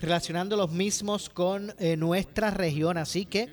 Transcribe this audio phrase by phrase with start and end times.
[0.00, 2.96] relacionando los mismos con eh, nuestra región.
[2.98, 3.48] Así que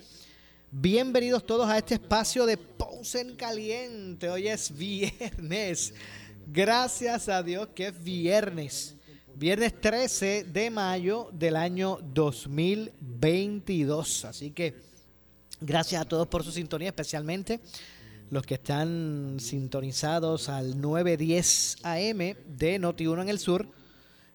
[0.72, 4.30] bienvenidos todos a este espacio de Ponce en Caliente.
[4.30, 5.94] Hoy es viernes.
[6.48, 8.96] Gracias a Dios que es viernes.
[9.36, 14.26] Viernes 13 de mayo del año 2022.
[14.26, 14.76] Así que
[15.60, 17.62] gracias a todos por su sintonía, especialmente
[18.30, 23.81] los que están sintonizados al 910 AM de Noti1 en el sur.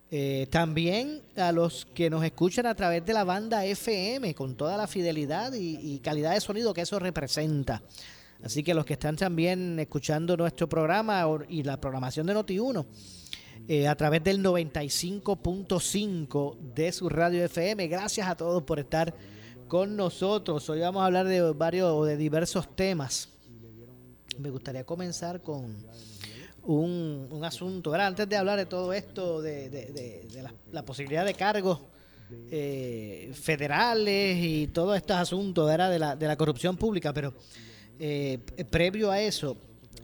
[0.08, 4.76] Eh, también a los que nos escuchan a través de la banda FM con toda
[4.76, 7.82] la fidelidad y, calidad de sonido que eso representa.
[8.44, 12.86] Así que los que están también escuchando nuestro programa y la programación de Noti1
[13.66, 17.88] eh, a través del 95.5 de su radio FM.
[17.88, 19.12] Gracias a todos por estar
[19.66, 20.70] con nosotros.
[20.70, 23.30] Hoy vamos a hablar de varios o de diversos temas.
[24.38, 25.74] Me gustaría comenzar con
[26.66, 27.90] un, un asunto.
[27.90, 28.08] ¿verdad?
[28.08, 31.80] Antes de hablar de todo esto, de, de- la, posibilidad de cargos
[32.50, 35.90] eh, federales y todos estos asuntos ¿verdad?
[35.90, 37.32] De, la, de la corrupción pública, pero
[37.98, 38.38] eh,
[38.70, 39.56] previo a eso,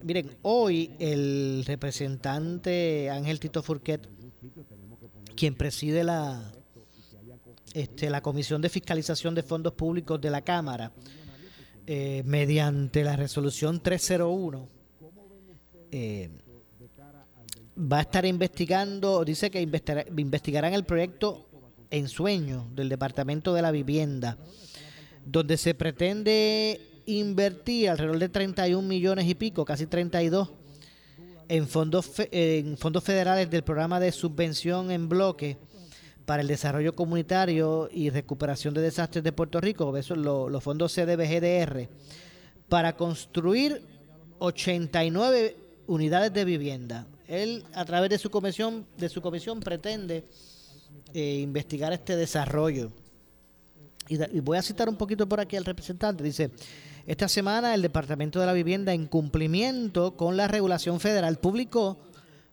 [0.03, 4.09] miren, hoy el representante Ángel Tito Furquet,
[5.37, 6.53] quien preside la,
[7.75, 10.93] este, la Comisión de Fiscalización de Fondos Públicos de la Cámara,
[11.87, 14.69] eh, mediante la resolución 301,
[15.91, 16.31] eh,
[17.77, 21.47] va a estar investigando, dice que investigará- investigarán el proyecto
[21.91, 24.37] en sueño del Departamento de la Vivienda,
[25.25, 30.51] donde se pretende invertir alrededor de 31 millones y pico, casi 32,
[31.49, 35.59] en fondos, en fondos federales del programa de subvención en bloque
[36.25, 40.93] para el desarrollo comunitario y recuperación de desastres de Puerto Rico, esos lo- los fondos
[40.95, 41.89] CDBGDR,
[42.69, 43.83] para construir
[44.39, 45.57] 89
[45.89, 47.07] unidades de vivienda.
[47.29, 50.25] Él, a través de su comisión, de su comisión pretende
[51.15, 52.91] eh, investigar este desarrollo.
[54.09, 56.23] Y, voy a citar un poquito por aquí al representante.
[56.25, 56.51] Dice,
[57.07, 61.99] esta semana el Departamento de la Vivienda, en cumplimiento con la regulación federal, publicó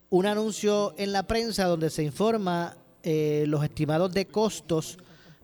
[0.09, 4.97] un anuncio en la prensa donde se informa eh, los estimados de costos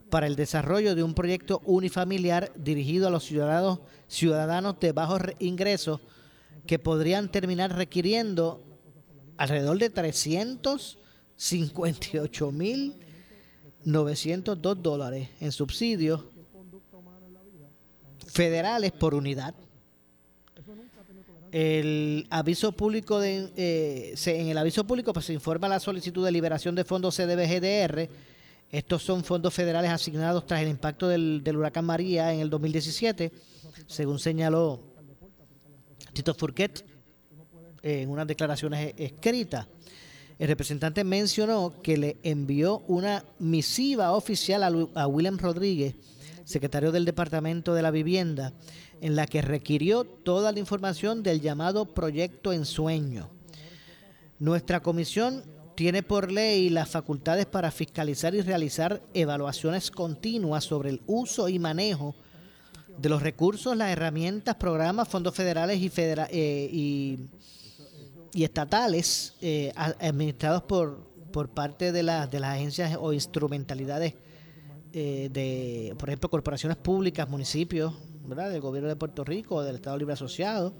[0.10, 5.36] para el desarrollo de un proyecto unifamiliar dirigido a los ciudadanos, ciudadanos de bajos re-
[5.40, 6.00] ingresos
[6.66, 8.62] que podrían terminar requiriendo
[9.38, 12.96] alrededor de 358 mil
[13.84, 16.22] 902 dólares en subsidios
[18.28, 19.54] federales por unidad.
[21.52, 26.76] El aviso público eh, en el aviso público pues, se informa la solicitud de liberación
[26.76, 28.10] de fondos CDBGDR.
[28.70, 33.32] Estos son fondos federales asignados tras el impacto del, del huracán María en el 2017,
[33.88, 34.82] según señaló
[36.12, 36.95] Tito Furquet
[37.86, 39.68] en unas declaraciones e- escritas.
[40.40, 45.96] El representante mencionó que le envió una misiva oficial a, William Rodríguez,
[46.44, 48.52] secretario del Departamento de la Vivienda,
[49.02, 53.30] en la que requirió toda la información del llamado proyecto en sueño.
[54.40, 55.44] Nuestra comisión
[55.76, 61.60] tiene por ley las facultades para fiscalizar y realizar evaluaciones continuas sobre el uso y
[61.60, 62.16] manejo
[62.98, 67.20] de los recursos, las herramientas, programas, fondos federales y, eh, y
[68.36, 71.00] y estatales eh, administrados por,
[71.32, 74.14] por parte de, las de las agencias o instrumentalidades
[74.92, 77.94] eh, de, por ejemplo, corporaciones públicas, municipios,
[78.26, 78.52] ¿verdad?
[78.52, 80.74] del gobierno de Puerto Rico, del Estado Libre Asociado,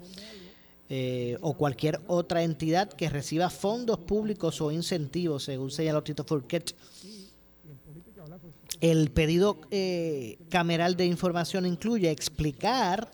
[0.90, 6.76] eh, o cualquier otra entidad que reciba fondos públicos o incentivos, según señaló Tito Furquet.
[8.82, 13.10] El pedido eh, cameral de información incluye explicar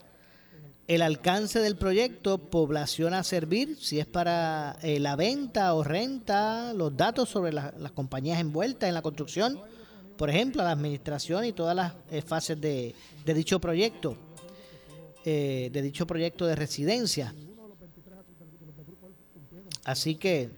[0.95, 6.73] el alcance del proyecto, población a servir, si es para eh, la venta o renta,
[6.73, 9.57] los datos sobre la- las compañías envueltas en la construcción,
[10.17, 12.93] por ejemplo, la administración y todas las eh, fases de,
[13.25, 14.17] dicho proyecto,
[15.23, 17.33] eh, de dicho proyecto de residencia.
[19.85, 20.49] Así que,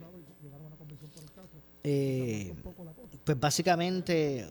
[3.24, 4.48] pues básicamente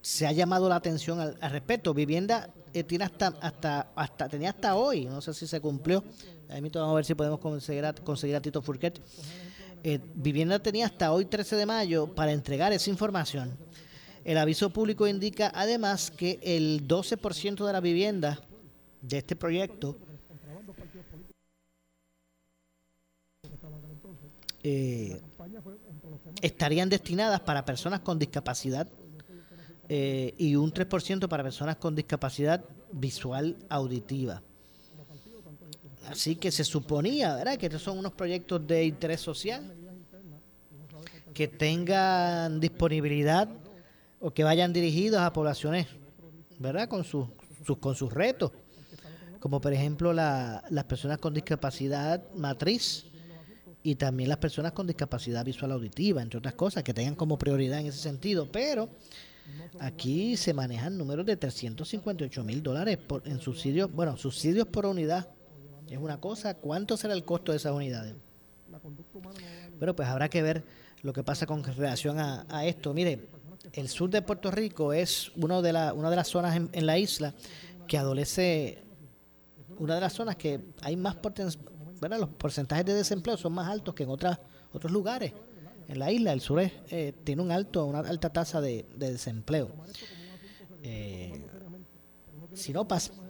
[0.00, 1.92] se ha llamado la atención al, respecto.
[1.92, 2.48] Vivienda
[2.86, 6.04] tiene hasta, hasta, hasta, tenía hasta hoy, no sé si se cumplió.
[6.48, 9.00] Vamos a ver si podemos conseguir a, conseguir a Tito Furquet.
[10.14, 13.56] Vivienda tenía hasta hoy 13 de mayo para entregar esa información.
[14.26, 18.40] El aviso público indica además que el 12% de la vivienda
[19.00, 19.96] de este proyecto
[24.64, 25.20] eh,
[26.42, 28.88] estarían destinadas para personas con discapacidad
[29.88, 34.42] eh, y un 3% para personas con discapacidad visual auditiva.
[36.08, 39.74] Así que se suponía, ¿verdad?, que estos son unos proyectos de interés social
[41.34, 43.48] que tengan disponibilidad
[44.20, 45.86] o que vayan dirigidos a poblaciones,
[46.58, 46.88] ¿verdad?
[46.88, 47.28] Con sus,
[47.80, 48.52] con sus retos,
[49.40, 53.06] como por ejemplo la, las personas con discapacidad matriz
[53.82, 57.80] y también las personas con discapacidad visual auditiva, entre otras cosas, que tengan como prioridad
[57.80, 58.50] en ese sentido.
[58.50, 58.88] Pero
[59.80, 65.28] aquí se manejan números de 358 mil dólares en subsidios, bueno, subsidios por unidad.
[65.88, 68.14] Es una cosa, ¿cuánto será el costo de esas unidades?
[69.78, 70.64] Pero pues habrá que ver
[71.02, 72.92] lo que pasa con relación a, esto.
[72.92, 73.28] Mire,
[73.72, 76.98] el sur de Puerto Rico es uno de la, una de las zonas en, la
[76.98, 77.34] isla
[77.86, 78.82] que adolece,
[79.78, 81.16] una de las zonas que hay más
[82.00, 82.18] ¿verdad?
[82.18, 84.38] los porcentajes de desempleo son más altos que en otras,
[84.72, 85.32] otros lugares.
[85.88, 89.70] En la isla, el sur eh, tiene un alto, una alta tasa de, desempleo.
[90.82, 91.44] Eh,
[92.54, 92.86] si no,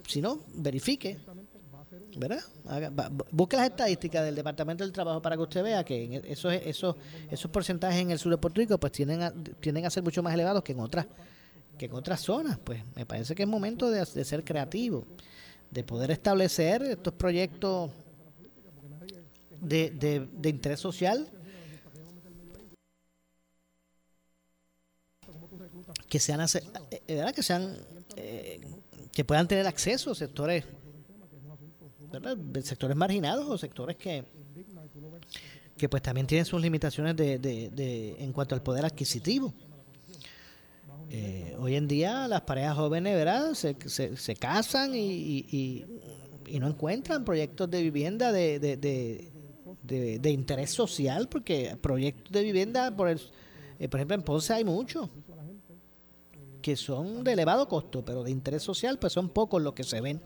[0.06, 1.18] si no, verifique
[2.16, 2.40] ¿verdad?
[3.30, 6.96] busque las estadísticas del Departamento del Trabajo para que usted vea que esos, esos,
[7.30, 10.22] esos porcentajes en el sur de Puerto Rico pues tienden a, tienden a ser mucho
[10.22, 11.06] más elevados que en otras
[11.76, 12.58] que en otras zonas.
[12.58, 15.06] Pues me parece que es momento de, ser creativo,
[15.70, 17.90] de poder establecer estos proyectos
[19.60, 21.28] de, interés social
[26.16, 27.34] que sean, eh, ¿verdad?
[27.34, 27.76] que sean
[28.16, 28.60] eh,
[29.12, 30.64] que puedan tener acceso a sectores
[32.62, 34.24] sectores marginados o sectores que
[35.76, 39.52] que pues también tienen sus limitaciones de, de, en cuanto al poder adquisitivo.
[41.10, 43.52] Eh, hoy en día las parejas jóvenes ¿verdad?
[43.52, 43.76] Se,
[44.16, 45.84] se, casan y,
[46.48, 52.96] y, no encuentran proyectos de vivienda de, de, de, interés social, porque proyectos de vivienda,
[52.96, 53.20] por, el,
[53.90, 55.10] por ejemplo, en Ponce hay muchos
[56.66, 60.00] que son de elevado costo, pero de interés social pues son pocos los que se
[60.00, 60.20] ven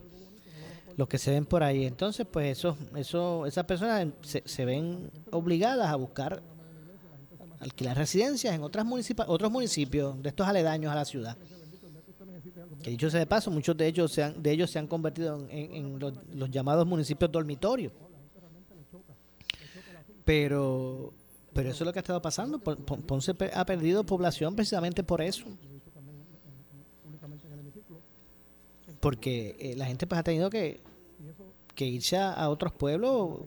[0.97, 1.85] los que se ven por ahí.
[1.85, 6.41] Entonces, pues eso, eso, esas personas se, ven obligadas a buscar
[7.59, 8.83] alquilar residencias en otras
[9.27, 11.37] otros municipios de estos aledaños a la ciudad.
[12.81, 15.45] Que dicho sea de paso, muchos de ellos se han, de ellos se han convertido
[15.47, 17.93] en, los, llamados municipios dormitorios.
[20.25, 21.13] Pero,
[21.53, 22.57] pero eso es lo que ha estado pasando.
[22.57, 25.45] Ponce ha perdido población precisamente por eso.
[29.01, 30.79] Porque eh, la gente pues ha tenido que,
[31.75, 33.39] que irse a, otros pueblos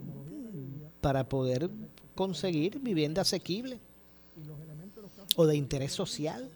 [1.01, 1.71] para poder
[2.15, 3.79] conseguir vivienda asequible
[5.37, 6.51] o de interés social.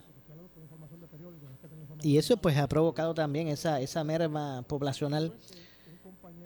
[2.02, 5.32] Y eso pues ha provocado también esa, esa merma poblacional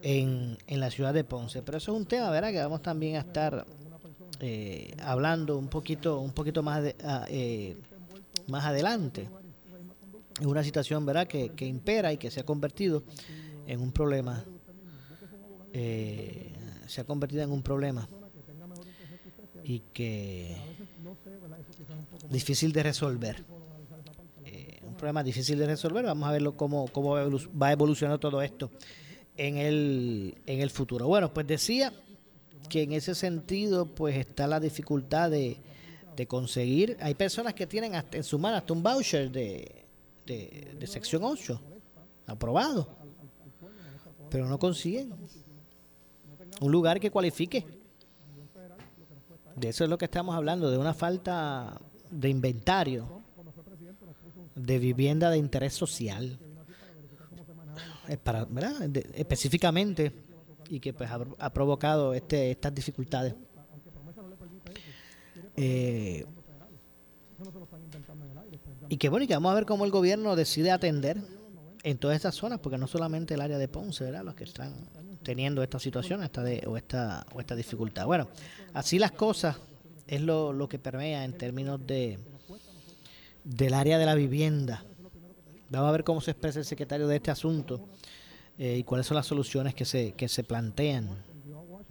[0.03, 1.63] en, en la ciudad de Ponce.
[1.63, 2.53] Pero eso es un tema, ¿verdad?
[2.53, 3.67] Que vamos también a estar
[4.41, 7.77] eh, hablando un poquito, un poquito más, ah, eh,
[8.49, 9.29] más adelante
[10.43, 13.05] es una situación verdad que, que, impera y que se ha convertido
[13.67, 14.45] en un problema
[15.73, 16.53] eh,
[16.87, 18.09] se ha convertido en un problema
[19.65, 20.57] y que
[22.29, 23.45] difícil de resolver.
[24.45, 26.05] Eh, un problema difícil de resolver.
[26.05, 28.71] Vamos a verlo cómo, cómo va evolucionando todo esto
[29.37, 31.07] en el, en el futuro.
[31.07, 31.93] Bueno pues decía
[32.69, 35.57] que en ese sentido pues está la dificultad de,
[36.17, 36.99] de conseguir.
[37.01, 39.82] Hay personas que tienen hasta en su mano hasta un voucher de
[40.27, 41.61] de, sección 8,
[42.27, 42.89] aprobado,
[44.31, 45.15] pero no consiguen
[46.61, 47.67] un lugar que cualifique.
[49.57, 53.23] De eso es lo que estamos hablando, de una falta de inventario
[54.55, 56.39] de vivienda de interés social.
[59.15, 60.13] Específicamente
[60.69, 63.35] y que pues ha, provocado este, estas dificultades.
[65.57, 66.25] Eh,
[68.89, 71.19] y que bueno, y que vamos a ver cómo el gobierno decide atender
[71.83, 74.25] en todas estas zonas, porque no solamente el área de Ponce, ¿verdad?
[74.25, 74.89] Los que están
[75.23, 78.07] teniendo esta situación esta de, o, esta, o esta dificultad.
[78.07, 78.29] Bueno,
[78.75, 79.57] así las cosas
[80.07, 82.19] es lo, lo que permea en términos de,
[83.45, 84.85] del área de la vivienda.
[85.71, 87.89] Vamos a ver cómo se expresa el secretario de este asunto
[88.59, 91.09] eh, y cuáles son las soluciones que se, que se plantean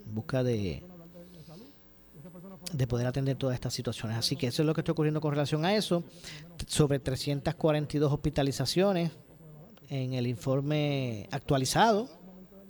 [0.06, 0.84] en busca de,
[2.74, 4.18] de poder atender todas estas situaciones.
[4.18, 6.04] Así que eso es lo que está ocurriendo con relación a eso.
[6.68, 9.12] Sobre 342 hospitalizaciones
[9.90, 12.10] en el informe actualizado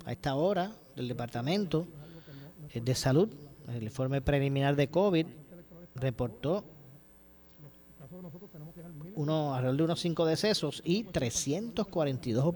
[0.05, 1.88] a esta hora del Departamento
[2.74, 3.29] de Salud,
[3.67, 5.25] el informe preliminar de COVID,
[5.96, 6.63] reportó
[9.15, 12.55] uno, alrededor de unos 5 decesos y 342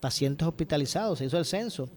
[0.00, 1.18] pacientes hospitalizados.
[1.18, 1.88] Se hizo el censo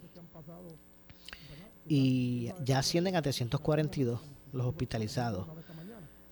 [1.87, 4.19] y ya ascienden a 342
[4.53, 5.47] los hospitalizados.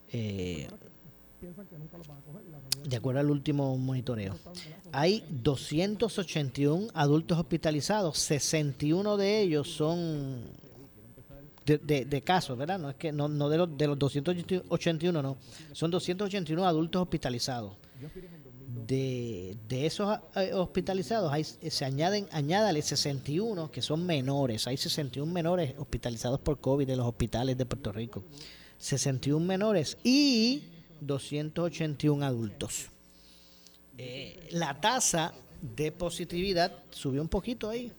[0.09, 0.67] Eh,
[2.87, 4.35] de acuerdo al último monitoreo.
[4.91, 10.45] Hay 281 adultos hospitalizados, 61 de ellos son
[11.65, 12.79] de, de, casos, ¿verdad?
[12.79, 15.37] No es que no, no de, los, de los 281, no.
[15.73, 17.73] Son 281 adultos hospitalizados.
[18.67, 24.67] De, de esos eh, hospitalizados hay, se añaden, añádale 61 que son menores.
[24.67, 28.25] Hay 61 menores hospitalizados por COVID en los hospitales de Puerto Rico.
[28.77, 30.63] 61 menores y
[30.99, 32.87] 281 adultos.
[33.97, 37.91] Eh, la tasa de positividad subió un poquito ahí.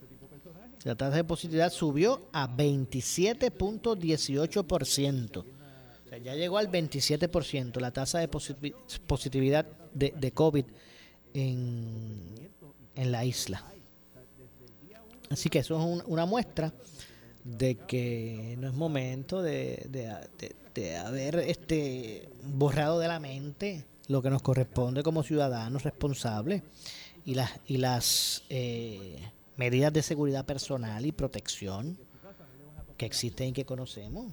[0.85, 5.45] La tasa de positividad subió a 27.18%.
[6.23, 10.65] Ya llegó al 27% la tasa de positividad de, COVID
[11.35, 12.51] en,
[12.95, 13.65] en, la isla.
[15.31, 16.73] Así que eso es una muestra
[17.45, 24.23] de que no es momento de, de, de, haber este borrado de la mente lo
[24.23, 26.63] que nos corresponde como ciudadanos responsables
[27.25, 29.19] y las y las eh,
[29.57, 31.99] medidas de seguridad personal y protección
[32.97, 34.33] que existen y que conocemos.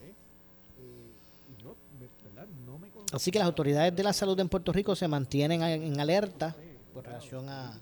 [3.16, 6.54] Así que las autoridades de la salud en Puerto Rico se mantienen en alerta
[6.94, 7.80] con relación a,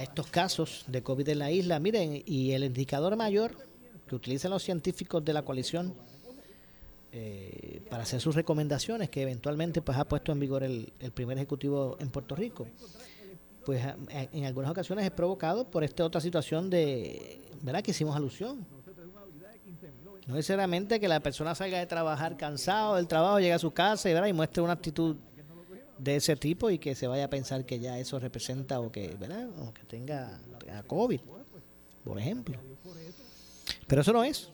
[0.00, 1.78] estos casos de COVID en la isla.
[1.78, 3.56] Miren, y el indicador mayor
[4.08, 5.94] que utilizan los científicos de la coalición
[7.12, 11.38] eh, para hacer sus recomendaciones, que eventualmente pues ha puesto en vigor el, el primer
[11.38, 12.66] ejecutivo en Puerto Rico,
[13.64, 17.82] pues en algunas ocasiones es provocado por esta otra situación de, ¿verdad?
[17.82, 18.66] Que hicimos alusión.
[20.30, 24.08] No necesariamente que la persona salga de trabajar cansado del trabajo, llegue a su casa
[24.08, 25.16] y, y muestre una actitud
[25.98, 29.16] de ese tipo y que se vaya a pensar que ya eso representa o que,
[29.88, 30.38] tenga,
[30.86, 31.20] COVID,
[32.04, 32.60] por ejemplo.
[33.88, 34.50] Pero eso no es.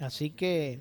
[0.00, 0.80] Así que,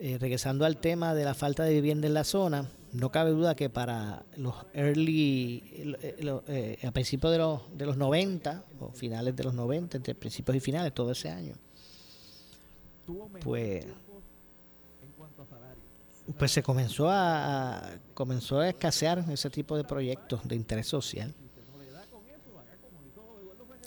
[0.00, 3.54] eh, regresando al tema de la falta de vivienda en la zona, no cabe duda
[3.54, 5.62] que para los early,
[6.00, 10.14] eh, eh, a principios de los, de los 90, o finales de los 90, entre
[10.14, 11.54] principios y finales, todo ese año,
[13.42, 13.86] pues,
[16.38, 21.34] pues se comenzó a, comenzó a escasear ese tipo de proyectos de interés social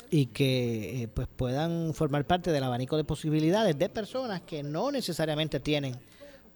[0.10, 4.92] y que eh, pues puedan formar parte del abanico de posibilidades de personas que no
[4.92, 5.96] necesariamente tienen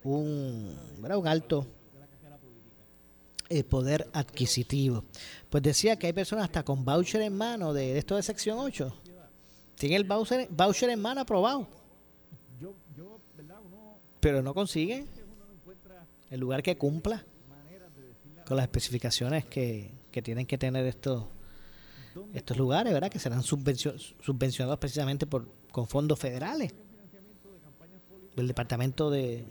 [0.03, 0.75] un,
[1.25, 1.65] alto
[3.49, 5.03] el poder adquisitivo.
[5.49, 8.95] Pues decía que hay personas hasta con voucher en mano de, esto de sección 8.
[9.75, 11.67] Tiene el voucher, voucher en mano aprobado.
[14.19, 15.05] Pero no consigue
[16.29, 17.25] el lugar que cumpla
[18.45, 21.25] con las especificaciones que, que tienen que tener estos
[22.33, 23.09] estos lugares, ¿verdad?
[23.09, 26.73] Que serán subvencionados precisamente por con fondos federales
[28.35, 29.45] del Departamento de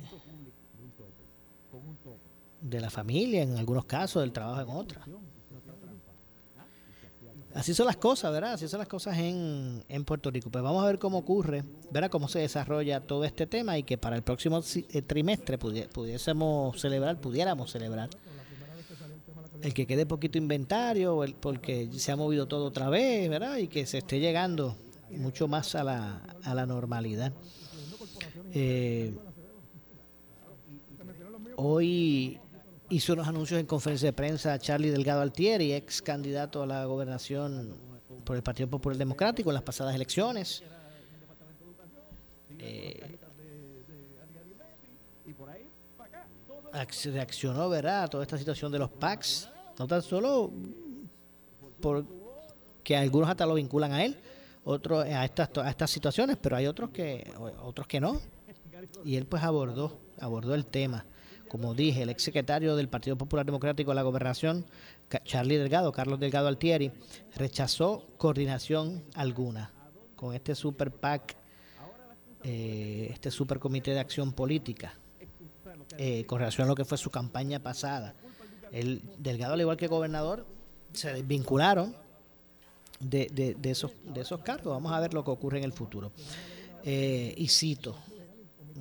[2.60, 5.08] de la familia en algunos casos, del trabajo en otras.
[7.58, 8.52] Así son las cosas, ¿verdad?
[8.52, 10.48] Así son las cosas en, en Puerto Rico.
[10.48, 12.08] Pues vamos a ver cómo ocurre, ¿verdad?
[12.08, 17.20] Cómo se desarrolla todo este tema y que para el próximo eh, trimestre pudiésemos celebrar,
[17.20, 18.10] pudiéramos celebrar
[19.60, 23.56] el que quede poquito inventario, el, porque se ha movido todo otra vez, ¿verdad?
[23.56, 24.76] Y que se esté llegando
[25.10, 27.32] mucho más a la, a la normalidad.
[28.54, 29.18] Eh,
[31.56, 32.38] hoy
[32.90, 37.74] hizo unos anuncios en conferencia de prensa Charlie Delgado Altieri, ex candidato a la gobernación
[38.24, 40.62] por el Partido Popular Democrático en las pasadas elecciones.
[42.58, 43.18] Eh,
[47.12, 50.50] reaccionó, ¿verdad?, a toda esta situación de los PACs, no tan solo
[51.80, 54.16] porque algunos hasta lo vinculan a él,
[54.64, 57.30] otros a estas a estas situaciones, pero hay otros que
[57.62, 58.20] otros que no.
[59.04, 61.04] Y él pues abordó abordó el tema
[61.48, 64.64] como dije, el exsecretario del Partido Popular Democrático de la Gobernación,
[65.24, 66.92] Charlie Delgado, Carlos Delgado Altieri,
[67.36, 69.72] rechazó coordinación alguna
[70.14, 71.36] con este super PAC,
[72.44, 74.94] eh, este super comité de acción política,
[75.96, 78.14] eh, con relación a lo que fue su campaña pasada.
[78.70, 80.46] El Delgado, al igual que el gobernador,
[80.92, 81.94] se desvincularon
[83.00, 84.72] de, de, esos, de esos cargos.
[84.72, 86.12] Vamos a ver lo que ocurre en el futuro.
[86.84, 87.96] Eh, y cito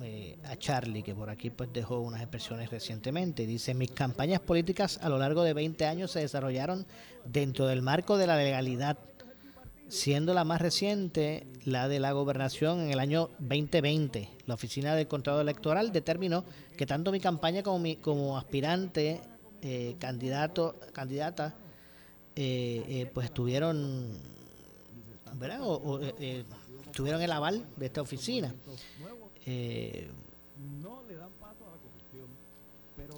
[0.02, 3.46] eh, a Charlie, que por aquí pues dejó unas expresiones recientemente.
[3.46, 6.86] Dice, mis campañas políticas a lo largo de 20 años se desarrollaron
[7.24, 8.98] dentro del marco de la legalidad,
[9.88, 14.28] siendo la más reciente la de la gobernación en el año 2020.
[14.46, 16.44] La Oficina del Contrato Electoral determinó
[16.76, 19.20] que tanto mi campaña como, mi, como aspirante,
[19.62, 21.54] eh, candidato, candidata,
[23.12, 24.16] pues tuvieron,
[25.34, 25.60] ¿verdad?
[25.62, 26.00] O,
[26.92, 28.54] tuvieron el aval de esta oficina.
[29.50, 30.10] Eh,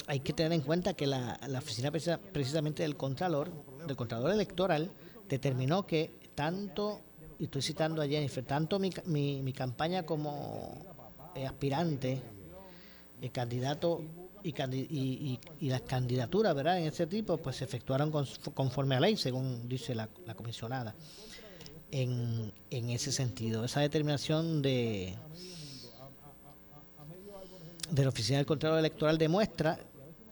[0.07, 3.51] hay que tener en cuenta que la, oficina precisamente del Contralor,
[3.85, 4.93] del Contralor Electoral,
[5.29, 7.01] determinó que tanto,
[7.39, 10.77] y estoy citando a Jennifer, tanto mi, mi, campaña como
[11.35, 12.23] eh, aspirante,
[13.21, 14.01] el eh, candidato
[14.45, 16.79] y, y, y, las candidaturas, ¿verdad?
[16.79, 18.13] En ese tipo, pues se efectuaron
[18.55, 20.95] conforme a ley, según dice la, la comisionada
[21.91, 23.65] en, en ese sentido.
[23.65, 25.17] Esa determinación de,
[27.91, 29.79] de la Oficina del Control Electoral demuestra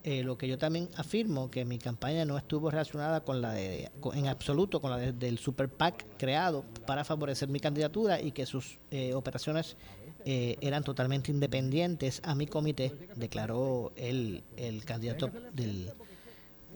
[0.05, 3.91] eh, lo que yo también afirmo, que mi campaña no estuvo relacionada con la de,
[4.15, 8.79] en absoluto con la del Super PAC creado para favorecer mi candidatura y que sus
[8.91, 9.77] eh, operaciones
[10.25, 15.93] eh, eran totalmente independientes a mi comité, declaró el, el candidato del,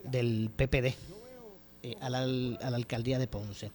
[0.03, 0.95] del PPD.
[1.85, 2.21] Eh, a, la,
[2.77, 3.73] alcaldía de Ponce.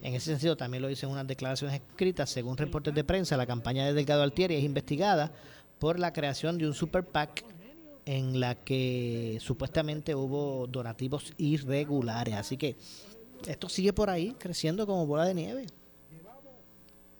[0.00, 3.84] En ese sentido, también lo dicen unas declaraciones escritas, según reportes de prensa, la campaña
[3.84, 5.32] de Delgado Altieri es investigada
[5.78, 7.44] por la creación de un super PAC
[8.04, 12.34] en la que supuestamente hubo donativos irregulares.
[12.34, 12.76] Así que
[13.46, 15.66] esto sigue por ahí, creciendo como bola de nieve.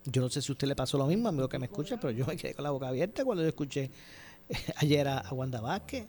[0.05, 2.11] Yo no sé si a usted le pasó lo mismo, amigo que me escucha, pero
[2.11, 3.91] yo me quedé con la boca abierta cuando yo escuché
[4.77, 6.07] ayer a, a Wanda Vázquez.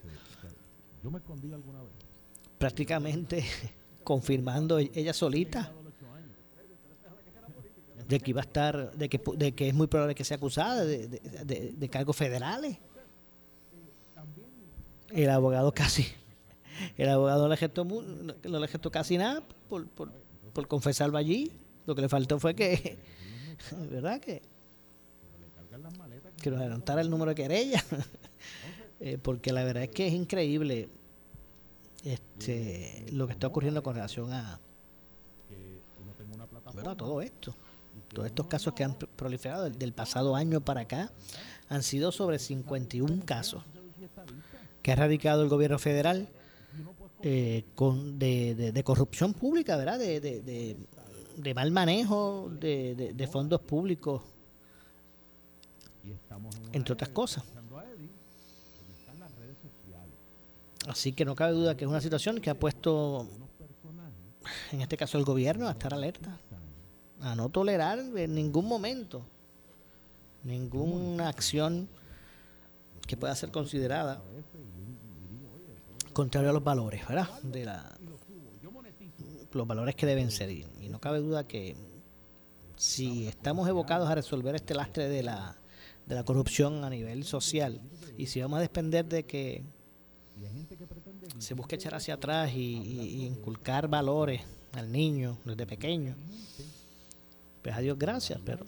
[1.04, 1.92] Yo me escondí alguna vez.
[2.58, 3.44] Prácticamente
[4.04, 5.74] confirmando ella solita
[8.10, 10.84] de que iba a estar, de que, de que es muy probable que sea acusada
[10.84, 12.78] de, cargos federales.
[15.12, 16.08] El abogado casi,
[16.98, 20.12] el abogado no le gestó, no le gestó casi nada por, por,
[20.54, 21.52] por confesarlo allí.
[21.86, 22.98] Lo que le faltó fue que,
[23.92, 24.20] ¿verdad?
[24.20, 24.42] Que,
[26.42, 27.84] que nos adelantara el número de querella.
[29.02, 30.90] Eh, porque la verdad es que es increíble
[32.04, 34.60] este, lo que está ocurriendo con relación a
[36.98, 37.56] todo esto.
[38.14, 41.12] Todos estos casos que han proliferado del, pasado año para acá
[41.70, 43.64] han sido sobre 51 casos
[44.82, 46.28] que ha radicado el gobierno federal
[47.22, 50.00] eh, con, de, corrupción pública, ¿verdad?
[50.00, 50.20] De,
[51.40, 54.22] de mal manejo de, fondos públicos,
[56.74, 57.44] entre otras cosas.
[60.88, 63.28] Así que no cabe duda que es una situación que ha puesto,
[64.72, 66.40] en este caso el gobierno, a estar alerta,
[67.22, 69.26] a no tolerar en ningún momento
[70.44, 71.90] ninguna acción
[73.06, 74.22] que pueda ser considerada
[76.14, 77.42] contrario a los valores, ¿verdad?
[77.44, 77.98] De la,
[79.54, 80.50] los valores que deben ser.
[80.50, 81.76] Y, no cabe duda que
[82.76, 85.56] si estamos evocados a resolver este lastre de la,
[86.06, 87.80] de la corrupción a nivel social
[88.18, 89.64] y si vamos a depender de que
[91.38, 94.42] se busca echar hacia atrás y, inculcar valores
[94.74, 96.16] al niño desde pequeño.
[97.62, 98.66] Pues a Dios gracias, pero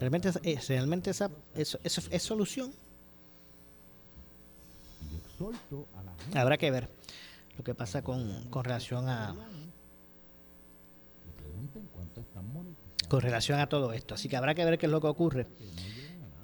[0.00, 0.30] realmente,
[0.68, 2.72] realmente esa, eso, eso es solución.
[6.34, 6.88] Habrá que ver
[7.56, 9.34] lo que pasa con, con relación a
[13.08, 14.14] con relación a todo esto.
[14.14, 15.46] Así que habrá que ver qué es lo que ocurre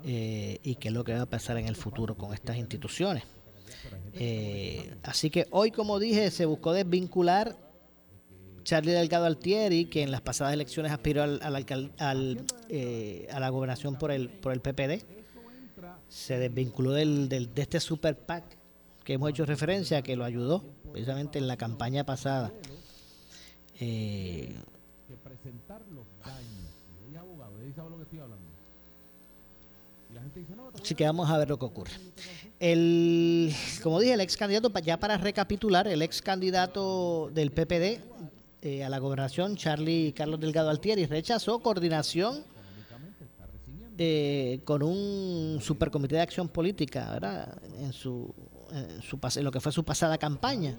[0.04, 3.24] eh, y qué es lo que va a pasar en el futuro con estas instituciones.
[4.14, 7.56] Eh, así que hoy, como dije, se buscó desvincular
[8.68, 13.96] Charlie Delgado Altieri, que en las pasadas elecciones aspiró al, al, eh, a la gobernación
[13.96, 15.06] por el, por el PPD.
[16.10, 18.44] Se desvinculó de este super PAC
[19.04, 22.52] que hemos hecho referencia, que lo ayudó precisamente en la campaña pasada.
[23.80, 24.54] Eh,
[30.82, 31.92] Así que vamos a ver lo que ocurre.
[32.60, 33.50] El,
[33.82, 38.02] como dije, el ex candidato, ya para recapitular, el ex candidato del PPD
[38.62, 42.42] eh, a la gobernación, Charlie Carlos Delgado Altieri, rechazó coordinación
[43.96, 47.56] eh, con un supercomité de acción política, ¿verdad?
[47.80, 48.34] En su,
[48.72, 50.76] en su lo que fue su pasada campaña.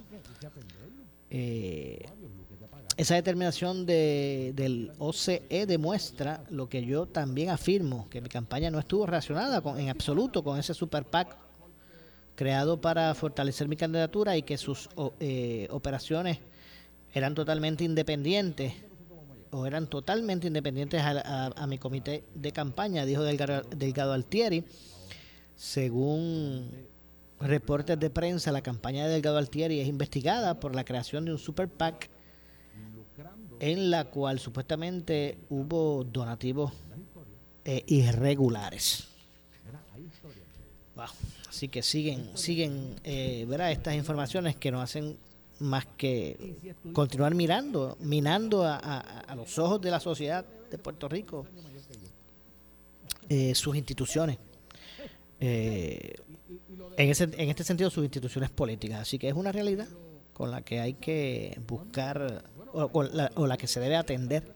[1.29, 2.05] Eh,
[2.97, 8.79] esa determinación de, del OCE demuestra lo que yo también afirmo, que mi campaña no
[8.79, 11.37] estuvo relacionada con, en absoluto con ese super PAC
[12.35, 14.89] creado para fortalecer mi candidatura y que sus
[15.19, 16.39] eh, operaciones
[17.13, 18.73] eran totalmente independientes
[19.51, 24.63] o eran totalmente independientes a, mi comité de campaña, dijo Delgado, Altieri.
[25.55, 26.69] Según
[27.39, 31.39] reportes de prensa, la campaña de Delgado Altieri es investigada por la creación de un
[31.39, 32.09] super PAC
[33.59, 36.71] en la cual supuestamente hubo donativos
[37.65, 39.07] eh, irregulares.
[41.49, 45.17] Así que siguen, siguen, eh, Estas informaciones que nos hacen
[45.59, 51.45] más que continuar mirando, minando a, los ojos de la sociedad de Puerto Rico
[53.27, 54.37] eh, sus instituciones.
[55.39, 56.15] Eh,
[56.97, 59.01] en, ese, en este sentido, sus instituciones políticas.
[59.01, 59.87] Así que es una realidad
[60.33, 62.43] con la que hay que buscar
[62.73, 64.55] o, la, o la que se debe atender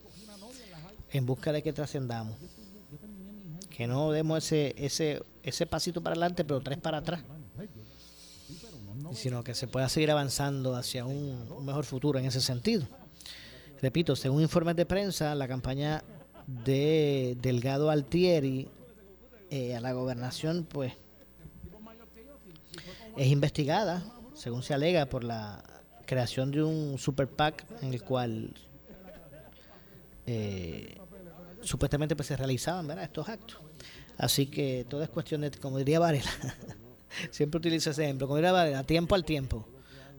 [1.11, 2.35] en busca de que trascendamos.
[3.69, 7.23] Que no demos ese, ese, ese pasito para adelante, pero tres para atrás
[9.13, 12.87] sino que se pueda seguir avanzando hacia un, mejor futuro en ese sentido.
[13.81, 16.03] Repito, según informes de prensa, la campaña
[16.47, 18.67] de Delgado Altieri
[19.49, 20.93] eh, a la gobernación, pues,
[23.17, 24.03] es investigada,
[24.33, 25.63] según se alega, por la
[26.05, 28.53] creación de un super PAC en el cual
[30.25, 30.97] eh,
[31.61, 33.59] supuestamente pues se realizaban estos actos.
[34.17, 36.29] Así que todo es cuestión de, como diría Varela,
[37.31, 38.27] Siempre utilizo ese ejemplo.
[38.27, 39.65] Como diría Varela, tiempo al tiempo.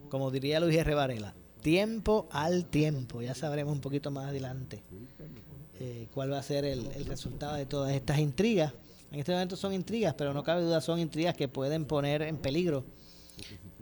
[0.08, 0.94] Como diría Luis R.
[0.94, 3.22] Varela, tiempo al tiempo.
[3.22, 4.82] Ya sabremos un poquito más adelante
[5.80, 8.72] eh, cuál va a ser el, resultado de todas estas intrigas.
[9.10, 12.36] En este momento son intrigas, pero no cabe duda, son intrigas que pueden poner en
[12.36, 12.84] peligro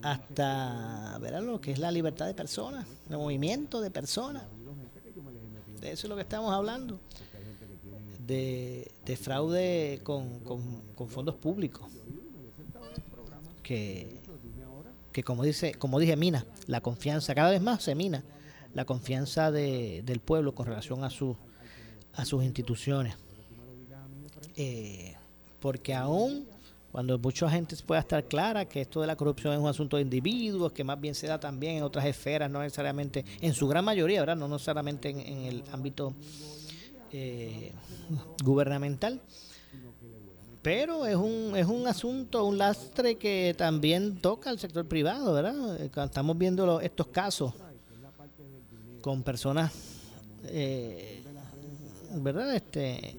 [0.02, 4.44] hasta ver lo que es la libertad de personas, el movimiento de personas.
[5.80, 7.00] De eso es lo que estamos hablando.
[8.26, 11.86] De, fraude con fondos públicos
[13.62, 14.20] que,
[15.24, 18.22] como dice, como dije, mina la confianza, cada vez más se mina
[18.74, 21.36] la confianza de, del pueblo con relación a su,
[22.14, 23.16] a sus instituciones.
[24.56, 25.14] Eh,
[25.60, 26.46] porque aún
[26.92, 30.02] cuando mucha gente pueda estar clara que esto de la corrupción es un asunto de
[30.02, 33.82] individuos, que más bien se da también en otras esferas, no necesariamente, en su gran
[33.82, 34.36] mayoría, ¿verdad?
[34.36, 36.12] No necesariamente en, el ámbito
[37.10, 37.72] eh,
[38.44, 39.22] gubernamental,
[40.62, 45.80] pero es un, es un asunto, un lastre que también toca al sector privado, ¿verdad?
[45.80, 47.52] Eh, estamos viendo estos casos
[49.00, 49.72] con personas,
[50.44, 51.24] eh,
[52.14, 52.54] ¿verdad?
[52.54, 53.16] Este,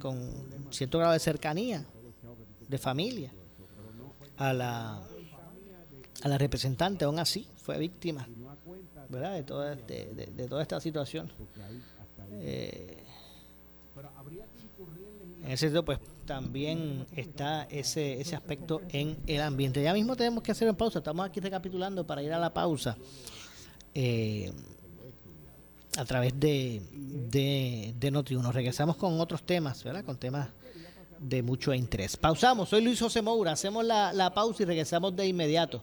[0.00, 0.20] con
[0.70, 1.84] cierto grado de cercanía,
[2.68, 3.32] de familia,
[4.36, 5.02] a la,
[6.22, 8.28] a la representante, aún así, fue víctima,
[9.08, 9.34] ¿verdad?
[9.34, 11.32] De toda, de, toda esta situación.
[12.34, 13.02] Eh,
[15.42, 19.82] en ese sentido, pues también está ese, ese aspecto en el ambiente.
[19.82, 20.98] Ya mismo tenemos que hacer una pausa.
[20.98, 22.96] Estamos aquí recapitulando para ir a la pausa.
[23.94, 24.52] Eh,
[25.96, 26.82] a través de,
[27.30, 30.04] de, de noti Regresamos con otros temas, ¿verdad?
[30.04, 30.48] Con temas
[31.18, 32.16] de mucho interés.
[32.16, 32.68] Pausamos.
[32.68, 33.52] Soy Luis José Moura.
[33.52, 35.82] Hacemos la, la pausa y regresamos de inmediato.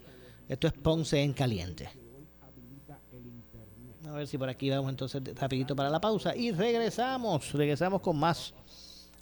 [0.49, 1.89] Esto es Ponce en Caliente.
[4.07, 7.53] A ver si por aquí vamos entonces rapidito para la pausa y regresamos.
[7.53, 8.53] Regresamos con más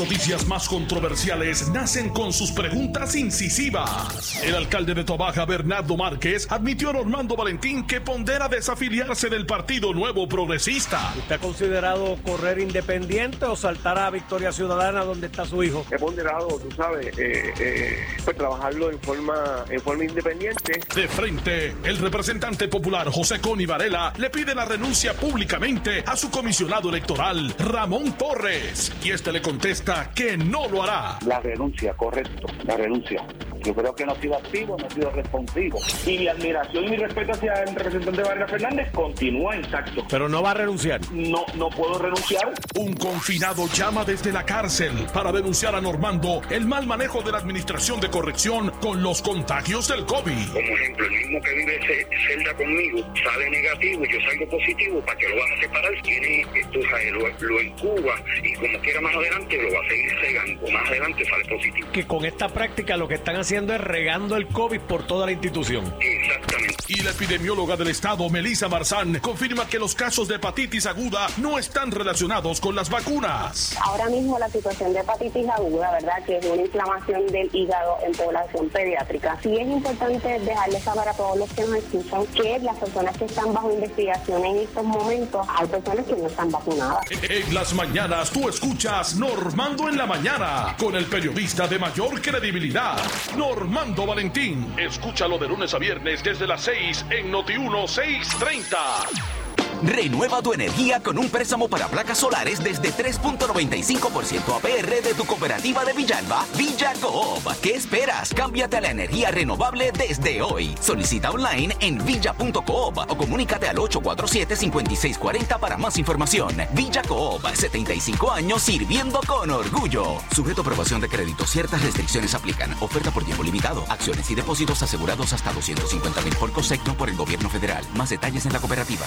[0.00, 4.42] noticias más controversiales nacen con sus preguntas incisivas.
[4.42, 9.92] El alcalde de Tobaja, Bernardo Márquez, admitió a Normando Valentín que pondera desafiliarse del Partido
[9.92, 11.12] Nuevo Progresista.
[11.18, 15.84] ¿Usted ha considerado correr independiente o saltar a Victoria Ciudadana donde está su hijo?
[15.90, 20.80] He ponderado, tú sabes, eh, eh, pues trabajarlo en forma, en forma independiente.
[20.94, 26.30] De frente, el representante popular José Coni Varela le pide la renuncia públicamente a su
[26.30, 28.92] comisionado electoral, Ramón Torres.
[29.04, 31.18] Y este le contesta que no lo hará.
[31.26, 33.24] La renuncia, correcto, la renuncia.
[33.62, 35.78] Yo creo que no ha sido activo, no ha sido responsivo.
[36.06, 40.06] Y mi admiración y mi respeto hacia el representante Varela Fernández continúa intacto.
[40.08, 41.00] Pero no va a renunciar.
[41.12, 42.52] No, no puedo renunciar.
[42.76, 47.38] Un confinado llama desde la cárcel para denunciar a Normando el mal manejo de la
[47.38, 50.52] administración de corrección con los contagios del COVID.
[50.52, 55.18] Como ejemplo, el mismo que vive celda conmigo sale negativo y yo salgo positivo, ¿para
[55.18, 56.02] que lo vas a separar?
[56.02, 56.78] Tiene esto,
[57.12, 60.70] lo, lo encuba y como quiera más adelante lo va a seguir cegando.
[60.70, 61.88] Más adelante sale positivo.
[61.92, 65.32] Que con esta práctica lo que están haciendo es regando el COVID por toda la
[65.32, 65.94] institución.
[66.00, 66.76] Exactamente.
[66.88, 71.58] Y la epidemióloga del estado, Melissa Marzán, confirma que los casos de hepatitis aguda no
[71.58, 73.76] están relacionados con las vacunas.
[73.80, 76.24] Ahora mismo la situación de hepatitis aguda, ¿verdad?
[76.26, 79.38] Que es una inflamación del hígado en población pediátrica.
[79.42, 83.24] Sí es importante dejarles saber a todos los que nos escuchan que las personas que
[83.24, 87.04] están bajo investigación en estos momentos, hay personas que no están vacunadas.
[87.10, 89.14] En las mañanas tú escuchas
[89.60, 92.96] Normando en la mañana con el periodista de mayor credibilidad,
[93.36, 94.72] Normando Valentín.
[94.78, 99.39] Escúchalo de lunes a viernes desde las 6 en Noti 1 630.
[99.82, 105.84] Renueva tu energía con un préstamo para placas solares desde 3.95% APR de tu cooperativa
[105.84, 107.46] de Villalba, Villa Coop.
[107.62, 108.34] ¿Qué esperas?
[108.34, 110.74] Cámbiate a la energía renovable desde hoy.
[110.80, 116.54] Solicita online en villa.coop o comunícate al 847-5640 para más información.
[116.72, 120.18] Villa Coop, 75 años sirviendo con orgullo.
[120.34, 122.74] Sujeto a aprobación de crédito, ciertas restricciones aplican.
[122.80, 123.84] Oferta por tiempo limitado.
[123.88, 127.82] Acciones y depósitos asegurados hasta 250 mil por concepto por el gobierno federal.
[127.94, 129.06] Más detalles en la cooperativa.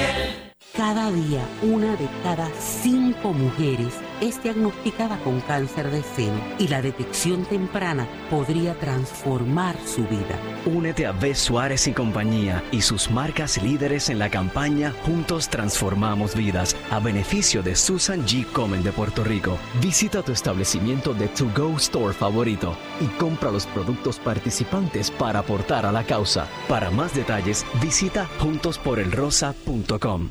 [0.00, 0.49] a Furiel.
[0.80, 6.80] Cada día, una de cada cinco mujeres es diagnosticada con cáncer de seno y la
[6.80, 10.38] detección temprana podría transformar su vida.
[10.64, 16.34] Únete a Bess Suárez y compañía y sus marcas líderes en la campaña Juntos Transformamos
[16.34, 18.50] Vidas a beneficio de Susan G.
[18.50, 19.58] Komen de Puerto Rico.
[19.82, 25.84] Visita tu establecimiento de To Go Store favorito y compra los productos participantes para aportar
[25.84, 26.46] a la causa.
[26.68, 30.30] Para más detalles, visita juntosporelrosa.com.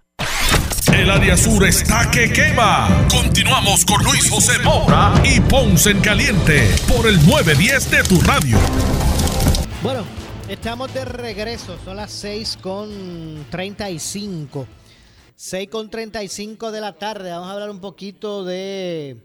[0.87, 3.07] El área sur está que quema.
[3.09, 8.57] Continuamos con Luis José Moura y Ponce en Caliente por el 910 de tu radio.
[9.83, 10.03] Bueno,
[10.49, 11.77] estamos de regreso.
[11.85, 14.67] Son las 6 con 35.
[15.35, 17.29] 6 con 35 de la tarde.
[17.29, 19.17] Vamos a hablar un poquito de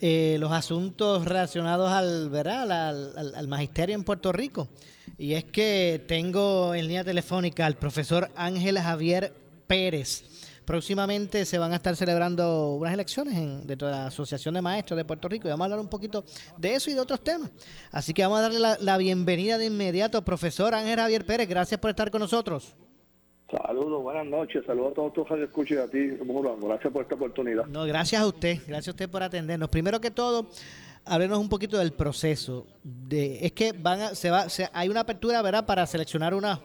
[0.00, 4.68] eh, los asuntos relacionados al, al, al magisterio en Puerto Rico.
[5.18, 9.34] Y es que tengo en línea telefónica al profesor Ángel Javier
[9.66, 10.31] Pérez
[10.64, 14.96] próximamente se van a estar celebrando unas elecciones en, dentro de la Asociación de Maestros
[14.96, 16.24] de Puerto Rico y vamos a hablar un poquito
[16.58, 17.50] de eso y de otros temas.
[17.90, 21.48] Así que vamos a darle la, la bienvenida de inmediato, profesor Ángel Javier Pérez.
[21.48, 22.74] Gracias por estar con nosotros.
[23.66, 26.16] Saludos, buenas noches, saludos a todos tus escuchas y a ti.
[26.62, 27.66] Gracias por esta oportunidad.
[27.66, 29.68] No, gracias a usted, gracias a usted por atendernos.
[29.68, 30.48] Primero que todo,
[31.04, 32.66] háblenos un poquito del proceso.
[32.82, 36.60] De, es que van a, se va, se- hay una apertura, ¿verdad?, para seleccionar una,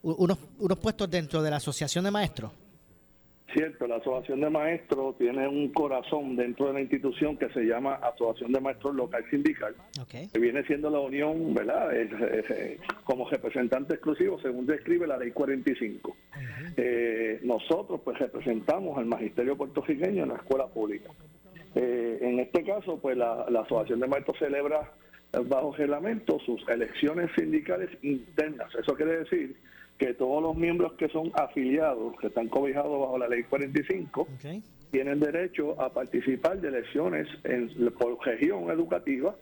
[0.00, 2.50] unos, unos puestos dentro de la Asociación de Maestros.
[3.52, 7.94] Cierto, la Asociación de Maestros tiene un corazón dentro de la institución que se llama
[7.96, 9.74] Asociación de Maestros Local Sindical,
[10.32, 15.18] que viene siendo la unión, ¿verdad?, Es- es- es- como representante exclusivo, según describe la
[15.18, 16.16] Ley 45.
[16.76, 21.10] Eh, nosotros, pues, representamos al magisterio puertorriqueño en la escuela pública.
[21.74, 24.92] Eh, en este caso, pues, la, la Asociación de Maestros celebra
[25.46, 28.74] bajo reglamento sus elecciones sindicales internas.
[28.78, 29.56] Eso quiere decir
[30.02, 34.26] que todos los miembros que son afiliados, que están cobijados bajo la ley 45,
[34.90, 39.36] tienen derecho a participar de elecciones en, por región educativa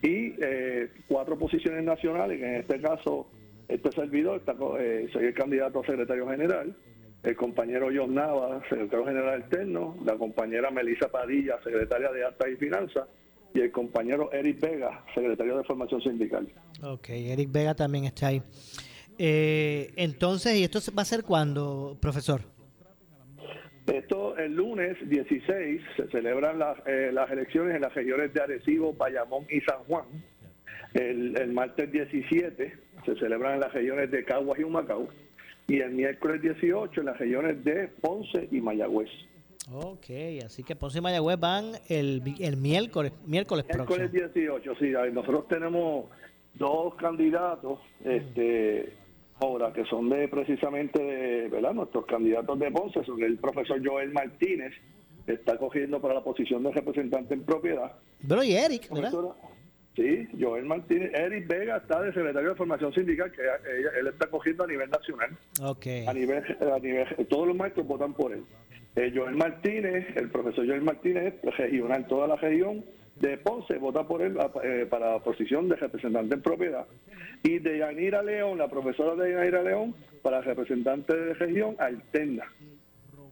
[0.00, 3.26] y eh, cuatro posiciones nacionales, que en este caso
[3.68, 6.74] este servidor, está, eh, soy el candidato a secretario general,
[7.22, 12.56] el compañero John Nava, secretario general alterno, la compañera Melissa Padilla, secretaria de Actas y
[12.56, 13.06] Finanzas,
[13.52, 16.48] y el compañero Eric Vega, secretario de Formación Sindical.
[16.82, 18.42] Ok, Eric Vega también está ahí.
[19.22, 22.40] Eh, entonces, ¿y esto va a ser cuándo, profesor?
[23.86, 28.94] Esto el lunes 16 se celebran las, eh, las elecciones en las regiones de Arecibo,
[28.94, 30.06] Bayamón y San Juan.
[30.94, 32.72] El, el martes 17
[33.04, 35.08] se celebran en las regiones de Caguas y Humacao.
[35.68, 39.10] Y el miércoles 18 en las regiones de Ponce y Mayagüez.
[39.70, 40.06] Ok,
[40.46, 43.98] así que Ponce y Mayagüez van el, el miércoles, miércoles próximo.
[43.98, 44.92] Miércoles 18, sí.
[45.12, 46.06] Nosotros tenemos
[46.54, 48.94] dos candidatos, este,
[49.40, 51.72] ahora que son de precisamente de, ¿verdad?
[51.72, 54.72] Nuestros candidatos de Ponce, son el profesor Joel Martínez,
[55.26, 57.92] que está cogiendo para la posición de representante en propiedad.
[58.26, 59.12] Pero y Eric, ¿verdad?
[59.96, 61.10] Sí, Joel Martínez.
[61.14, 64.88] Eric Vega está de secretario de formación sindical, que ella- él está cogiendo a nivel
[64.88, 65.30] nacional.
[65.62, 65.86] Ok.
[66.06, 68.44] A nivel, a nivel, todos los maestros votan por él.
[68.96, 72.84] Eh, Joel Martínez, el profesor Joel Martínez, regional, toda la región
[73.20, 76.86] de Ponce, vota por él eh, para la posición de representante en propiedad.
[77.42, 82.44] Y de Yanira León, la profesora de Yanira León, para representante de región alterna.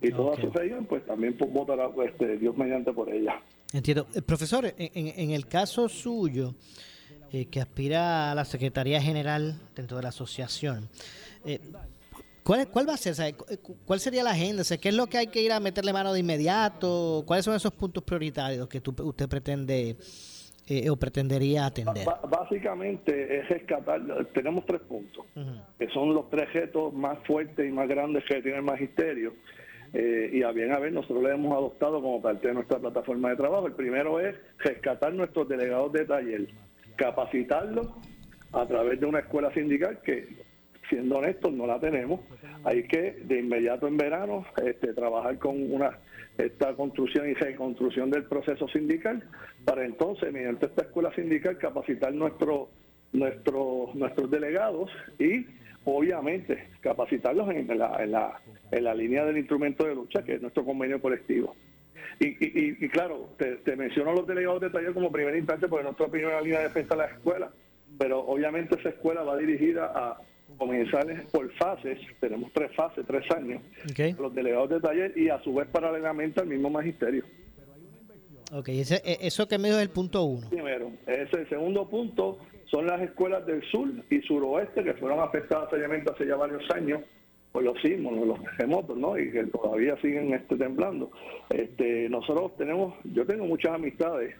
[0.01, 3.41] Y toda su región, pues también pues, votará pues, este, Dios mediante por ella.
[3.73, 4.07] Entiendo.
[4.15, 6.55] Eh, profesor, en, en- el caso suyo,
[7.33, 10.89] eh, que aspira a la Secretaría General dentro de la asociación,
[11.45, 11.59] eh,
[12.49, 13.13] ¿cuál, ¿cuál va a ser?
[13.13, 13.31] O sea,
[13.85, 14.63] ¿Cuál sería la agenda?
[14.63, 17.23] O sea, ¿Qué es lo que hay que ir a meterle mano de inmediato?
[17.27, 19.97] ¿Cuáles son esos puntos prioritarios que tú- usted pretende
[20.67, 22.07] eh, o pretendería atender?
[22.31, 24.01] Básicamente es rescatar,
[24.35, 25.27] tenemos tres puntos,
[25.79, 29.35] que son los tres retos más fuertes y más grandes que tiene el magisterio.
[29.95, 33.31] Eh, y a bien a ver, nosotros le hemos adoptado como parte de nuestra plataforma
[33.31, 33.67] de trabajo.
[33.67, 36.49] El primero es rescatar nuestros delegados de taller,
[36.97, 37.89] capacitarlos
[38.53, 40.29] a través de una escuela sindical que,
[40.89, 42.21] siendo honestos, no la tenemos.
[42.65, 45.99] Hay que de inmediato en verano este, trabajar con una
[46.39, 49.25] esta construcción y reconstrucción del proceso sindical
[49.65, 52.69] para entonces, mediante esta escuela sindical, capacitar nuestro,
[53.13, 55.47] nuestro, nuestros delegados y
[55.85, 60.41] obviamente capacitarlos en la, en, la, en la línea del instrumento de lucha, que es
[60.43, 61.57] nuestro convenio colectivo.
[62.21, 66.07] Y, y, claro, te, te menciono los delegados de taller como primera instancia porque nuestra
[66.07, 67.51] es la línea de defensa de la escuela,
[67.97, 70.19] pero obviamente esa escuela va dirigida a
[70.57, 73.63] comenzar por fases, tenemos tres fases, tres años,
[74.19, 77.25] los delegados de taller y a su vez paralelamente al mismo magisterio.
[78.53, 80.49] Ok, ese- e- eso que me dio es el punto uno.
[80.49, 82.39] Primero, ese el segundo punto
[82.71, 87.03] son las escuelas del sur y suroeste que fueron afectadas seriamente hace ya varios años
[87.53, 89.19] por los sismos, los terremotos, ¿no?
[89.19, 91.11] Y que todavía siguen este, temblando.
[91.51, 94.35] Este, nosotros tenemos, yo tengo muchas amistades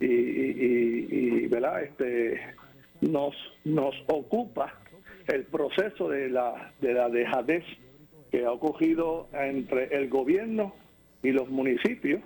[0.00, 1.06] y, y, y-
[1.44, 1.82] y, ¿verdad?
[1.84, 2.40] Este,
[3.00, 3.34] nos,
[3.64, 4.74] nos ocupa
[5.28, 7.64] el proceso de la, de la dejadez
[8.30, 10.74] que ha ocurrido entre el gobierno
[11.22, 12.20] y los municipios.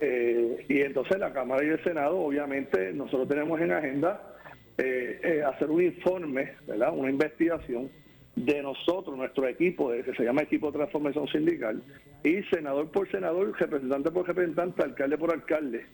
[0.00, 4.34] Eh, y entonces la Cámara y el Senado, obviamente, nosotros tenemos en agenda
[4.76, 6.92] eh, eh, hacer un informe, ¿verdad?
[6.94, 7.90] Una investigación
[8.36, 11.82] de nosotros, nuestro equipo, de- que se llama Equipo de Transformación Sindical,
[12.22, 15.84] y senador por senador, representante por representante, alcalde por alcalde,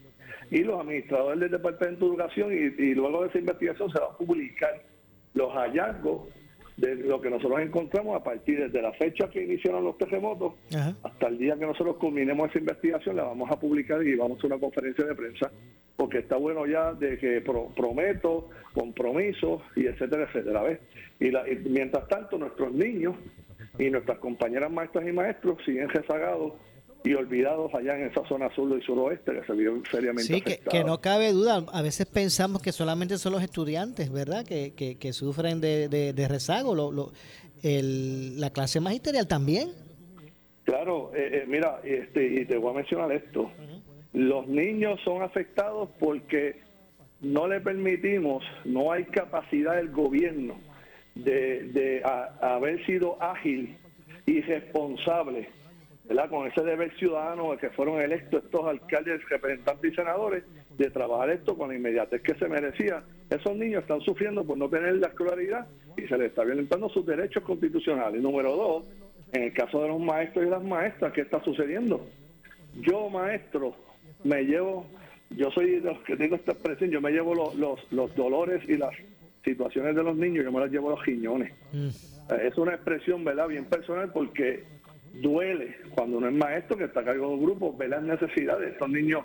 [0.51, 4.07] y los administradores del Departamento de Educación, y, y luego de esa investigación se va
[4.07, 4.83] a publicar
[5.35, 6.29] los hallazgos
[6.77, 10.55] de lo que nosotros encontramos a partir desde la fecha que iniciaron los terremotos
[11.05, 14.47] hasta el día que nosotros culminemos esa investigación, la vamos a publicar y vamos a
[14.49, 15.53] una conferencia de prensa,
[15.97, 20.62] porque está bueno ya de que pro- prometo, compromisos y etcétera, etcétera.
[20.62, 20.80] ¿ves?
[21.20, 23.14] Y, la- y mientras tanto, nuestros niños
[23.78, 26.55] y nuestras compañeras maestras y maestros siguen rezagados
[27.05, 30.59] y olvidados allá en esa zona sur y suroeste que se vio seriamente Sí, que,
[30.59, 31.64] que no cabe duda.
[31.72, 34.44] A veces pensamos que solamente son los estudiantes, ¿verdad?
[34.46, 36.74] Que, que, que sufren de, de, de rezago.
[36.74, 37.12] Lo, lo-
[37.62, 39.70] el- la clase magisterial también.
[40.64, 43.50] Claro, eh, eh, mira, este, y te voy a mencionar esto.
[44.14, 46.61] Los niños son afectados porque
[47.20, 50.55] no le permitimos, no hay capacidad del gobierno
[51.14, 53.76] de, de a- haber sido ágil
[54.24, 55.48] y responsable,
[56.05, 56.28] ¿verdad?
[56.28, 60.44] Con ese deber ciudadano que fueron electos estos alcaldes, representantes y senadores,
[60.76, 63.02] de trabajar esto con la inmediatez que se merecía.
[63.30, 67.07] Esos niños están sufriendo por no tener la escolaridad y se les está violentando sus
[67.07, 68.20] derechos constitucionales.
[68.20, 68.84] Número dos,
[69.32, 72.07] en el caso de los maestros y las maestras, ¿qué está sucediendo?
[72.80, 73.74] Yo, maestro,
[74.24, 74.86] me llevo,
[75.30, 78.62] yo soy de los que tengo esta expresión, yo me llevo los, los, los dolores
[78.68, 78.94] y las
[79.44, 81.52] situaciones de los niños, yo me las llevo a los riñones.
[82.30, 84.64] Eh, Es una expresión, ¿verdad?, bien personal porque
[85.22, 88.60] duele cuando uno es maestro que está a cargo de un grupo, ver las necesidades
[88.66, 89.24] de estos niños,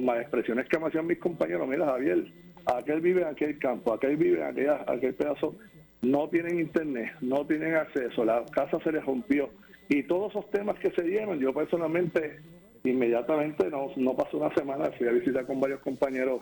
[0.00, 2.24] más expresiones que me hacían mis compañeros, mira Javier,
[2.66, 5.56] aquel vive en aquel campo, aquel vive en aquella- aquel pedazo,
[6.02, 9.48] no tienen internet, no tienen acceso, la casa se les rompió.
[9.88, 12.40] Y todos esos temas que se dieron, yo personalmente
[12.84, 16.40] inmediatamente no, no pasó una semana, fui a visitar con varios compañeros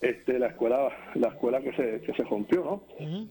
[0.00, 2.82] este la escuela la escuela que se, que se rompió no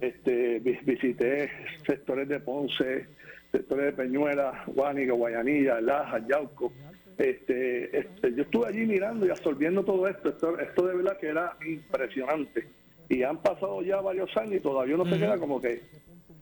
[0.02, 1.50] este vi- visité
[1.86, 3.08] sectores de Ponce
[3.52, 6.72] sectores de Peñuela Guánica Guayanilla Laja Yauco.
[7.18, 10.30] Este, este, yo estuve allí mirando y absorbiendo todo esto.
[10.30, 12.68] esto esto de verdad que era impresionante.
[13.10, 15.82] Y han pasado ya varios años y todavía uno se queda como que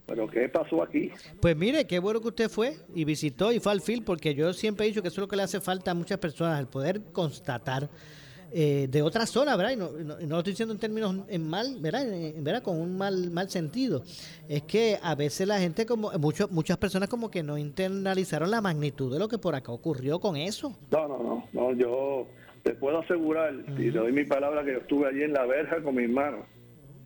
[0.06, 3.72] pero qué pasó aquí Pues mire, qué bueno que usted fue y visitó y fue
[3.72, 5.92] al FIL, porque yo siempre he dicho que eso es lo que le hace falta
[5.92, 7.90] a muchas personas, el poder constatar
[8.52, 9.72] eh, de otra zona, ¿verdad?
[9.74, 9.90] Y no,
[10.28, 12.08] lo estoy diciendo en términos en mal, ¿verdad?
[12.08, 12.62] En- en- ¿verdad?
[12.64, 14.04] Con un mal mal sentido.
[14.48, 18.62] Es que a veces la gente, como mucho, muchas personas como que no internalizaron la
[18.62, 20.78] magnitud de lo que por acá ocurrió con eso.
[20.92, 22.28] No, no, no, no, yo
[22.64, 25.82] te puedo asegurar y te doy mi palabra que yo estuve allí en la verja
[25.84, 26.46] con mi hermano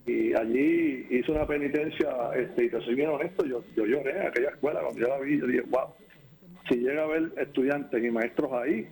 [0.05, 4.27] y allí hice una penitencia este, y te soy bien honesto, yo, yo lloré en
[4.27, 5.87] aquella escuela cuando yo la vi, yo dije, wow,
[6.69, 8.87] si llega a haber estudiantes y maestros ahí,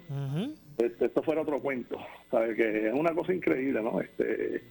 [0.78, 1.98] este, esto fuera otro cuento,
[2.32, 2.56] ¿sabes?
[2.56, 4.00] Que es una cosa increíble, ¿no?
[4.02, 4.62] Este,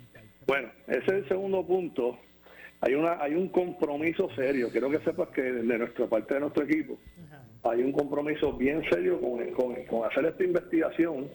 [0.47, 2.19] bueno, ese es el segundo punto.
[2.81, 6.65] Hay una hay un compromiso serio, quiero que sepas que de nuestra parte de nuestro
[6.65, 6.99] equipo
[7.65, 11.29] hay un compromiso bien serio con, con, con hacer esta investigación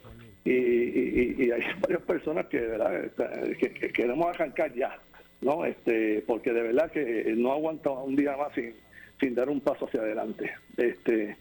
[0.46, 3.04] y, y- y- hay varias personas que, de ¿verdad?
[3.06, 4.98] Este, que, que queremos arrancar ya,
[5.42, 5.66] ¿no?
[5.66, 8.74] Este, porque de verdad que no aguanta un día más sin,
[9.20, 10.52] sin dar un paso hacia adelante.
[10.78, 11.36] Este,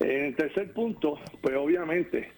[0.00, 2.28] en el tercer punto, pues obviamente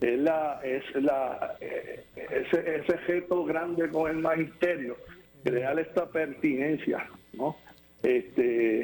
[0.00, 4.96] es la es la eh, ese, ese reto grande con el magisterio
[5.44, 7.56] crear esta pertinencia no
[8.02, 8.82] este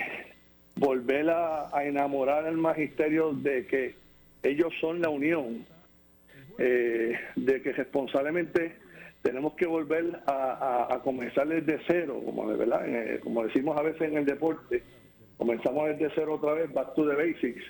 [0.76, 3.94] volver a, a enamorar al magisterio de que
[4.42, 5.66] ellos son la unión
[6.58, 8.76] eh, de que responsablemente
[9.22, 10.32] tenemos que volver a,
[10.90, 14.24] a- a comenzar desde cero como de verdad Eh, como decimos a veces en el
[14.24, 14.82] deporte
[15.36, 17.64] comenzamos desde cero otra vez back to the basics.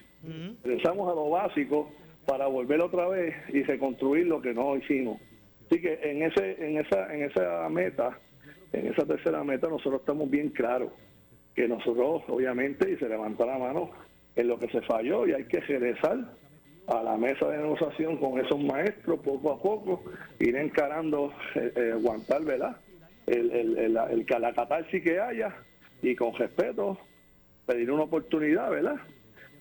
[0.64, 1.90] Regresamos a lo básico
[2.26, 5.20] para volver otra vez y reconstruir lo que no hicimos.
[5.66, 8.18] Así que en ese, en esa, en esa meta,
[8.72, 10.90] en esa tercera meta, nosotros estamos bien claros
[11.54, 13.90] que nosotros, obviamente, y se levanta la mano
[14.36, 16.18] en lo que se falló y hay que regresar
[16.86, 20.04] a la mesa de negociación con esos maestros poco a poco,
[20.40, 22.76] ir encarando, eh, eh, aguantar, ¿verdad?
[23.26, 25.54] El, el, el, el, catarsis que haya
[26.02, 26.98] y con respeto
[27.66, 28.96] pedir una oportunidad, ¿verdad?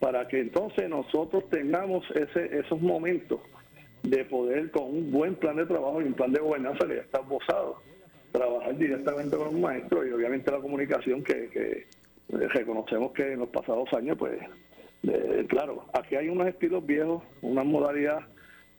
[0.02, 3.40] Para que entonces nosotros tengamos ese, esos momentos
[4.04, 7.02] de poder con un buen plan de trabajo y un plan de gobernanza que ya
[7.04, 7.78] está esbozado,
[8.32, 11.72] trabajar directamente con los maestros y obviamente la comunicación que, que
[12.30, 14.40] eh, reconocemos que en los pasados años, pues,
[15.04, 18.22] eh, claro, aquí hay unos estilos viejos, una modalidad,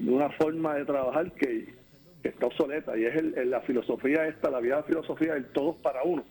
[0.05, 1.67] una forma de trabajar que,
[2.21, 5.77] que está obsoleta y es el- el- la filosofía esta, la vieja filosofía del todos
[5.77, 6.25] para uno.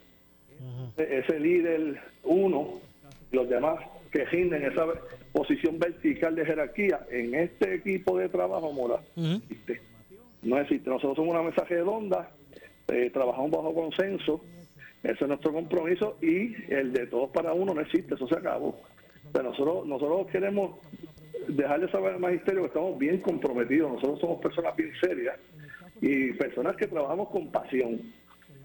[0.97, 2.81] Ese líder uno,
[3.31, 3.79] los demás
[4.11, 4.85] que rinden esa
[5.31, 9.81] posición vertical de jerarquía en este equipo de trabajo moral existe.
[10.43, 10.89] No existe.
[10.89, 12.31] Nosotros somos una mesa redonda,
[12.87, 14.43] eh, trabajamos bajo consenso,
[15.03, 18.79] ese es nuestro compromiso y el de todos para uno no existe, eso se acabó.
[19.31, 20.79] Pero nosotros, nosotros queremos
[21.47, 25.37] dejarle saber al magisterio que estamos bien comprometidos, nosotros somos personas bien serias
[26.01, 27.99] y personas que trabajamos con pasión.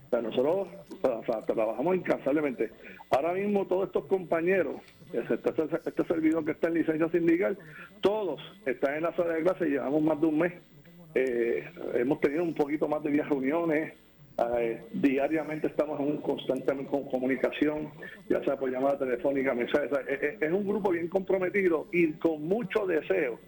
[0.07, 0.69] O sea, nosotros
[1.03, 2.71] o sea, trabajamos incansablemente.
[3.11, 4.77] Ahora mismo todos estos compañeros,
[5.13, 7.59] este, este servidor que está en licencia sindical,
[8.01, 10.53] todos están en la sala de clase llevamos más de un mes.
[11.15, 13.95] Eh, hemos tenido un poquito más de 10 reuniones,
[14.59, 17.89] Eh, diariamente estamos en constante con comunicación,
[18.29, 19.91] ya sea por llamada telefónica, mensajes.
[20.07, 23.41] Es, es- es un grupo bien comprometido y con mucho deseo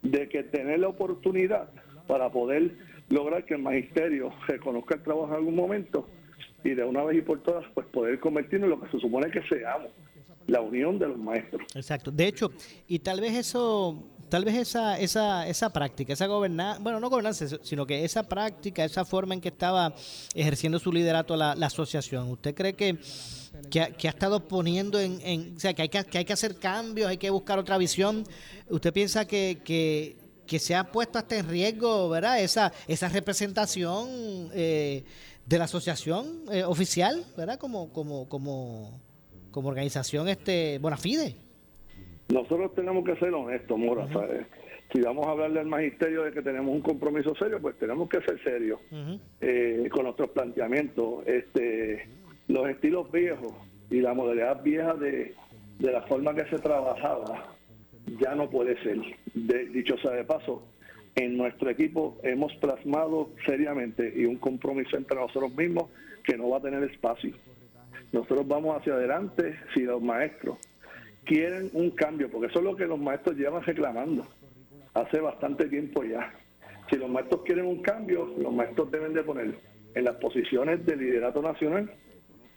[0.00, 1.68] de que tener la oportunidad
[2.06, 2.70] para poder
[3.10, 6.08] lograr que el magisterio reconozca el trabajo en algún momento
[6.64, 9.30] y de una vez y por todas pues poder convertirnos en lo que se supone
[9.30, 9.90] que seamos,
[10.50, 11.62] la unión de los maestros.
[11.74, 12.10] Exacto.
[12.10, 12.50] De hecho,
[12.86, 17.46] y tal vez eso, tal vez esa, esa, esa práctica, esa gobernanza, bueno, no gobernanza,
[17.62, 19.94] sino que esa práctica, esa forma en que estaba
[20.34, 22.98] ejerciendo su liderato la, asociación, ¿usted cree que,
[23.70, 26.24] que, ha, que ha estado poniendo en, en- o sea, que hay que, que hay
[26.24, 28.24] que hacer cambios, hay que buscar otra visión?
[28.68, 34.08] ¿Usted piensa que, que, que se ha puesto hasta en riesgo, verdad, esa, esa representación
[34.52, 35.04] eh,
[35.46, 39.00] de la asociación eh, oficial, verdad, como, como, como,
[39.50, 41.36] como organización este bona fide?
[42.32, 44.06] Nosotros tenemos que ser honestos, Mora.
[44.12, 44.46] ¿sabes?
[44.92, 48.20] Si vamos a hablarle al magisterio de que tenemos un compromiso serio, pues tenemos que
[48.22, 48.80] ser serios
[49.40, 51.26] eh, con nuestros planteamientos.
[51.26, 52.08] Este,
[52.48, 53.52] los estilos viejos
[53.90, 55.34] y la modalidad vieja de,
[55.78, 57.54] de la forma que se trabajaba
[58.20, 58.98] ya no puede ser.
[59.34, 60.62] De, dicho sea de paso,
[61.14, 65.90] en nuestro equipo hemos plasmado seriamente y un compromiso entre nosotros mismos
[66.24, 67.34] que no va a tener espacio.
[68.12, 70.58] Nosotros vamos hacia adelante si los maestros
[71.24, 74.26] quieren un cambio, porque eso es lo que los maestros llevan reclamando
[74.94, 76.32] hace bastante tiempo ya.
[76.90, 79.54] Si los maestros quieren un cambio, los maestros deben de poner
[79.94, 81.90] en las posiciones de liderato nacional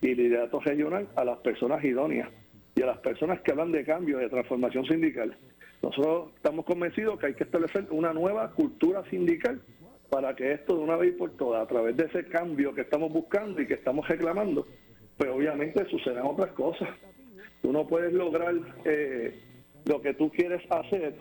[0.01, 2.29] y liderato regional a las personas idóneas
[2.75, 5.37] y a las personas que hablan de cambio, de transformación sindical.
[5.83, 9.61] Nosotros estamos convencidos que hay que establecer una nueva cultura sindical
[10.09, 12.81] para que esto de una vez y por todas, a través de ese cambio que
[12.81, 14.67] estamos buscando y que estamos reclamando,
[15.23, 16.89] pues obviamente sucedan otras cosas.
[17.61, 18.53] Tú no puedes lograr
[18.83, 19.39] eh,
[19.85, 21.15] lo que tú quieres hacer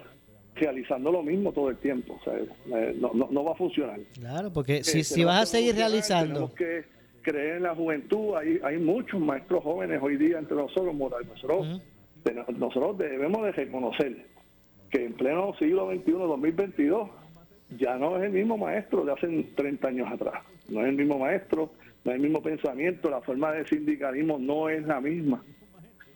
[0.56, 2.18] realizando lo mismo todo el tiempo.
[2.20, 4.00] O sea, eh, no, no, no va a funcionar.
[4.14, 6.84] Claro, porque Eh, si, vas a seguir realizando, que
[7.22, 8.34] creer en la juventud.
[8.34, 11.24] Hay, hay muchos maestros jóvenes hoy día entre nosotros, Moral.
[11.28, 11.80] Nosotros,
[12.58, 14.26] nosotros debemos de reconocer
[14.90, 17.08] que en pleno siglo XXI, 2022,
[17.78, 20.42] ya no es el mismo maestro de hace 30 años atrás.
[20.68, 21.70] No es el mismo maestro,
[22.04, 25.42] no es el mismo pensamiento, la forma de sindicalismo no es la misma.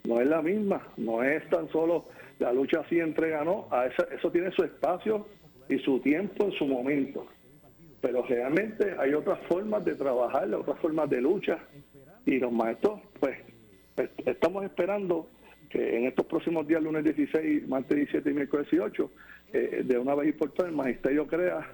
[0.05, 2.05] No es la misma, no es tan solo
[2.39, 5.27] la lucha así entre ganó, a esa- eso tiene su espacio
[5.69, 7.27] y su tiempo en su momento.
[8.01, 11.59] Pero realmente hay otras formas de trabajar, otras formas de lucha
[12.25, 13.39] y los maestros, pues,
[13.97, 15.29] est- estamos esperando
[15.71, 19.11] que en estos próximos días, lunes 16, martes 17 y miércoles 18,
[19.53, 21.67] eh, de una vez y por todas el magisterio crea,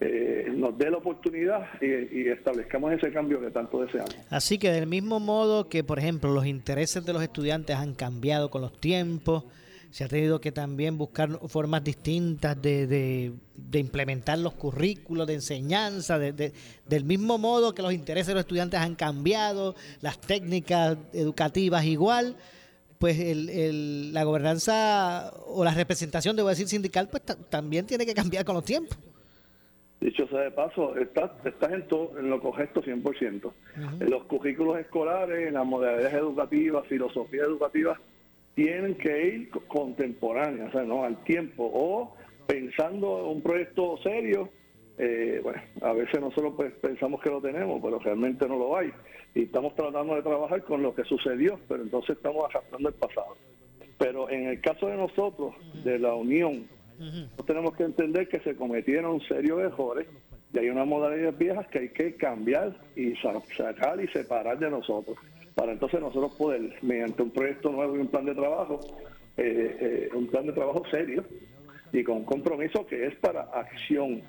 [0.00, 4.14] eh, nos dé la oportunidad y, establezcamos ese cambio que tanto deseamos.
[4.30, 8.50] así que del mismo modo que, por ejemplo, los intereses de los estudiantes han cambiado
[8.50, 9.44] con los tiempos,
[9.90, 15.34] se ha tenido que también buscar formas distintas de, de- de implementar los currículos de
[15.34, 16.52] enseñanza, de- de-
[16.88, 22.36] del mismo modo que los intereses de los estudiantes han cambiado, las técnicas educativas igual,
[22.98, 28.04] pues el- el- la gobernanza o la representación, debo decir, sindical, pues ta- también tiene
[28.04, 28.98] que cambiar con los tiempos.
[30.04, 33.52] Dicho sea de paso, estás, estás en, todo, en lo correcto 100%.
[34.00, 37.98] En los currículos escolares, en las modalidades educativas, filosofía educativa,
[38.54, 42.14] tienen que ir co- contemporáneas, o sea, no al tiempo, o
[42.46, 44.50] pensando un proyecto serio,
[44.98, 48.92] eh, bueno, a veces nosotros pues, pensamos que lo tenemos, pero realmente no lo hay.
[49.34, 53.36] Y estamos tratando de trabajar con lo que sucedió, pero entonces estamos arrastrando el pasado.
[53.98, 56.68] Pero en el caso de nosotros, de la Unión,
[57.46, 60.06] tenemos que entender que se cometieron serios errores
[60.52, 64.70] y hay unas modalidades viejas que hay que cambiar y sa- sacar y separar de
[64.70, 65.16] nosotros
[65.54, 68.80] para entonces nosotros poder, mediante un proyecto nuevo y un plan de trabajo,
[69.36, 71.24] eh, eh, un plan de trabajo serio
[71.92, 74.22] y con un compromiso que es para acción,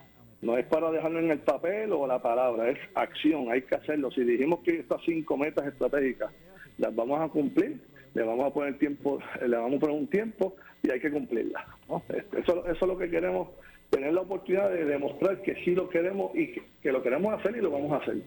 [0.43, 4.11] no es para dejarlo en el papel o la palabra, es acción, hay que hacerlo.
[4.11, 6.31] Si dijimos que estas cinco metas estratégicas
[6.77, 7.79] las vamos a cumplir,
[8.13, 10.55] le vamos a poner tiempo, le vamos a poner un tiempo
[10.85, 11.63] y hay que cumplirlas.
[11.89, 12.03] ¿no?
[12.09, 13.49] Este, Eso, eso es lo que queremos,
[13.89, 17.55] tener la oportunidad de demostrar que sí lo queremos y que, que lo queremos hacer
[17.55, 18.17] y lo vamos a hacer.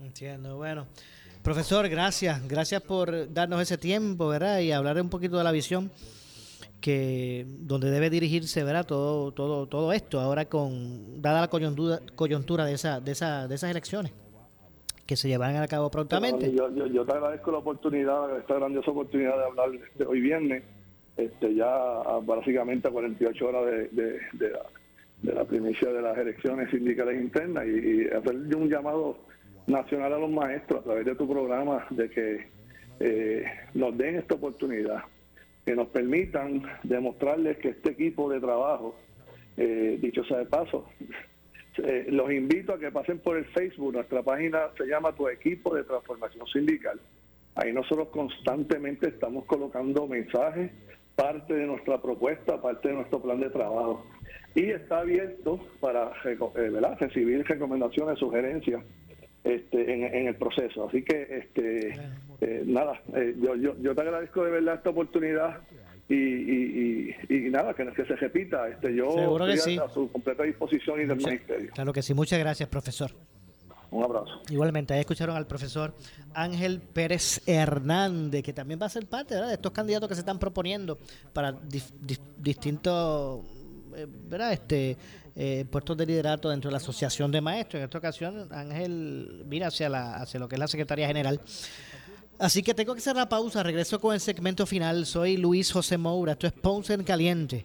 [0.00, 0.86] Entiendo, bueno.
[1.42, 4.60] Profesor, gracias, gracias por darnos ese tiempo, ¿verdad?
[4.60, 5.90] Y hablar un poquito de la visión
[6.80, 8.86] que donde debe dirigirse, ¿verdad?
[8.86, 13.54] Todo, todo, todo esto, ahora con dada la coyuntura, coyuntura de esa, de esa, de
[13.54, 14.12] esas elecciones
[15.06, 16.52] que se llevarán a cabo prontamente.
[16.52, 20.62] Yo, yo, yo te agradezco la oportunidad, esta grandiosa oportunidad de hablar este, hoy viernes,
[21.16, 21.68] este, ya
[22.22, 23.88] básicamente a 48 horas de,
[24.32, 24.58] de-
[25.22, 27.70] de la primicia de las elecciones sindicales internas y,
[28.02, 29.16] y hacer un llamado
[29.66, 32.46] nacional a los maestros a través de tu programa de que
[33.00, 35.04] eh, nos den esta oportunidad,
[35.64, 38.96] que nos permitan demostrarles que este equipo de trabajo,
[39.56, 40.90] eh, dicho sea de paso,
[41.78, 43.94] eh, los invito a que pasen por el Facebook.
[43.94, 47.00] Nuestra página se llama Tu Equipo de Transformación Sindical.
[47.54, 50.70] Ahí nosotros constantemente estamos colocando mensajes,
[51.16, 54.04] parte de nuestra propuesta, parte de nuestro plan de trabajo.
[54.54, 58.82] Y está abierto para eh, recibir recomendaciones, sugerencias
[59.42, 60.88] este, en, el proceso.
[60.88, 61.94] Así que, este,
[62.40, 65.60] eh, nada, eh, yo, yo, yo te agradezco de verdad esta oportunidad
[66.08, 68.68] y, y, nada, que, que se repita.
[68.68, 69.08] Este, yo
[69.48, 71.70] estoy a su completa disposición y del ministerio.
[71.74, 73.10] Claro que sí, muchas gracias, profesor.
[73.94, 74.40] Un abrazo.
[74.50, 75.94] Igualmente, ahí escucharon al profesor
[76.34, 80.40] Ángel Pérez Hernández, que también va a ser parte de estos candidatos que se están
[80.40, 80.98] proponiendo
[81.32, 81.54] para
[82.38, 83.42] distintos
[83.94, 84.52] eh, ¿verdad?
[84.52, 84.96] Este,
[85.36, 87.78] eh, puestos de liderato dentro de la Asociación de Maestros.
[87.78, 91.40] En esta ocasión, Ángel mira hacia, la, hacia lo que es la Secretaría General.
[92.40, 93.62] Así que tengo que hacer la pausa.
[93.62, 95.06] Regreso con el segmento final.
[95.06, 96.32] Soy Luis José Moura.
[96.32, 97.64] Esto es Ponce en Caliente.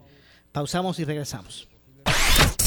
[0.51, 1.68] Pausamos y regresamos.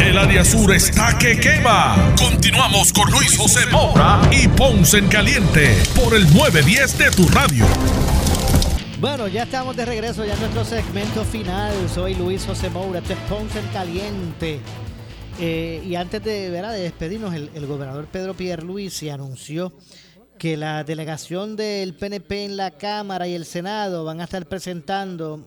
[0.00, 2.14] El área sur está que quema.
[2.18, 7.64] Continuamos con Luis José Moura y Ponce en Caliente por el 910 de tu radio.
[9.00, 11.72] Bueno, ya estamos de regreso ya en nuestro segmento final.
[11.94, 14.60] Soy Luis José Moura, este es Ponce en Caliente.
[15.38, 19.72] Eh, y antes de, de despedirnos, el, gobernador Pedro Pierluisi anunció
[20.38, 25.46] que la delegación del PNP en la Cámara y el Senado van a estar presentando,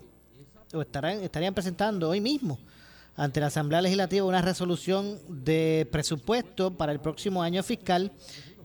[0.74, 2.60] o estarán, estarían presentando hoy mismo,
[3.18, 8.12] ante la Asamblea Legislativa una resolución de presupuesto para el próximo año fiscal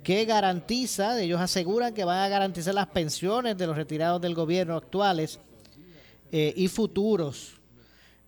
[0.03, 4.77] que garantiza, ellos aseguran que van a garantizar las pensiones de los retirados del gobierno
[4.77, 5.41] actuales
[6.31, 7.55] eh, y futuros,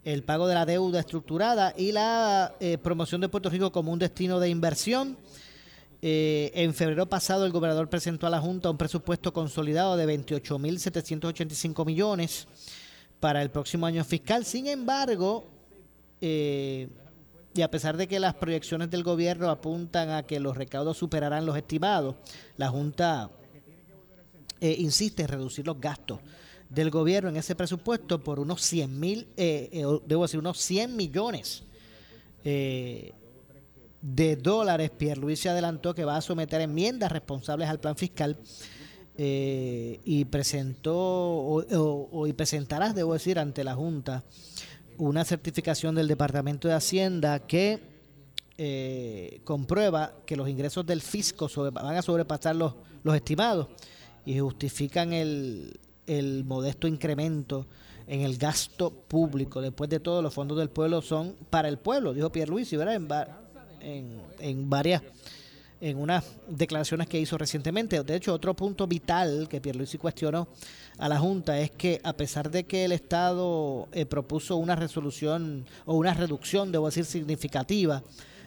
[0.03, 3.99] el pago de la deuda estructurada y la eh, promoción de Puerto Rico como un
[3.99, 5.19] destino de inversión.
[6.01, 11.85] Eh, en febrero pasado el gobernador presentó a la Junta un presupuesto consolidado de 28.785
[11.85, 12.47] millones
[13.21, 14.45] para el próximo año fiscal.
[14.45, 15.54] Sin embargo,
[16.27, 16.89] eh,
[17.53, 21.45] y a pesar de que las proyecciones del gobierno apuntan a que los recaudos superarán
[21.45, 22.17] los estimados,
[22.57, 23.31] la Junta
[24.59, 26.21] eh, insiste en reducir los gastos
[26.71, 31.63] del gobierno en ese presupuesto por unos 100 mil, eh, debo decir, unos 100 millones
[32.43, 34.91] de dólares.
[34.91, 38.39] Pierre Luis se adelantó que va a someter enmiendas responsables al plan fiscal
[39.17, 44.25] y presentó o, y presentará, debo decir, ante la Junta
[44.99, 47.81] una certificación del Departamento de Hacienda que
[48.57, 53.69] eh, comprueba que los ingresos del fisco van a sobrepasar los, los estimados
[54.25, 57.67] y justifican el, el modesto incremento
[58.07, 59.61] en el gasto público.
[59.61, 62.95] Después de todo, los fondos del pueblo son para el pueblo, dijo Pierre Luis, ¿verdad?
[62.95, 63.09] En,
[63.81, 65.03] en, en varias
[65.85, 68.03] en unas declaraciones que hizo recientemente.
[68.03, 70.49] De hecho, otro punto vital que Pierluisi cuestionó
[70.97, 75.67] a la Junta es que a pesar de que el Estado eh, propuso una resolución
[75.85, 78.03] o una reducción, debo decir, significativa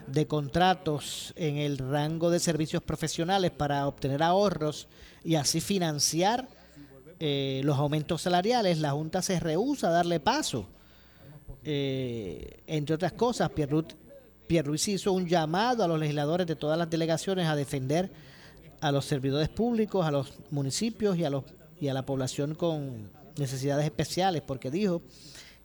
[0.07, 4.87] de contratos en el rango de servicios profesionales para obtener ahorros
[5.23, 6.47] y así financiar
[7.19, 10.65] eh, los aumentos salariales, la Junta se rehúsa a darle paso.
[11.63, 14.06] Eh, entre otras cosas, Pierluisi
[14.47, 18.09] Pierluisi hizo un llamado a los legisladores de todas las delegaciones a defender
[18.79, 21.43] a los servidores públicos, a los municipios y a los
[21.79, 25.01] y a la población con necesidades especiales, porque dijo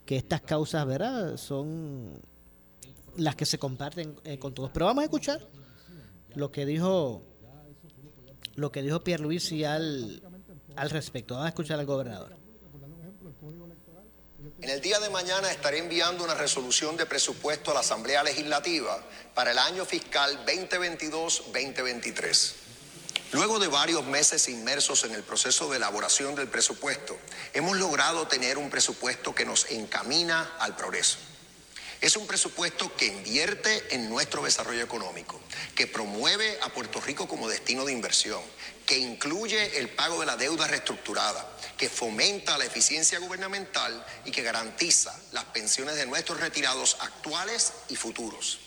[0.04, 2.20] que estas causas, ¿verdad?, son
[3.16, 4.70] las que se comparten eh, con todos.
[4.72, 5.46] Pero vamos a escuchar
[6.34, 7.22] lo que dijo
[8.56, 9.02] lo que dijo
[9.66, 10.22] al
[10.76, 11.34] al respecto.
[11.34, 12.41] Vamos a escuchar al gobernador.
[14.60, 19.00] En el día de mañana estaré enviando una resolución de presupuesto a la Asamblea Legislativa
[19.34, 22.52] para el año fiscal 2022-2023.
[23.32, 27.16] Luego de varios meses inmersos en el proceso de elaboración del presupuesto,
[27.52, 31.18] hemos logrado tener un presupuesto que nos encamina al progreso.
[32.00, 35.40] Es un presupuesto que invierte en nuestro desarrollo económico,
[35.76, 38.42] que promueve a Puerto Rico como destino de inversión,
[38.92, 44.42] que incluye el pago de la deuda reestructurada, que fomenta la eficiencia gubernamental y que
[44.42, 48.58] garantiza las pensiones de nuestros retirados actuales y futuros.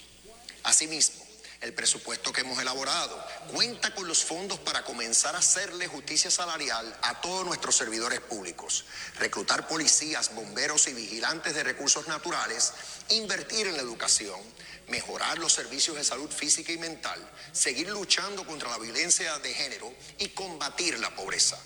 [0.63, 1.23] Asimismo,
[1.61, 3.19] El presupuesto que hemos elaborado
[3.51, 8.85] cuenta con los fondos para comenzar a hacerle justicia salarial a todos nuestros servidores públicos,
[9.17, 12.73] reclutar policías, bomberos y vigilantes de recursos naturales,
[13.09, 14.39] invertir en la educación,
[14.87, 17.19] mejorar los servicios de salud física y mental,
[17.51, 21.59] seguir luchando contra la violencia de género y combatir la pobreza.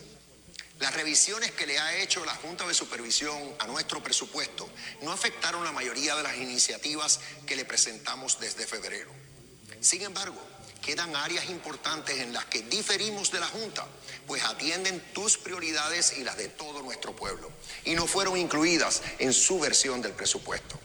[0.79, 4.69] Las revisiones que le ha hecho la Junta de Supervisión a nuestro presupuesto
[5.01, 9.11] no afectaron la mayoría de las iniciativas que le presentamos desde febrero.
[9.81, 10.41] Sin embargo,
[10.81, 13.85] quedan áreas importantes en las que diferimos de la Junta,
[14.25, 17.51] pues atienden tus prioridades y las de todo nuestro pueblo,
[17.83, 20.79] y no fueron incluidas en su versión del presupuesto.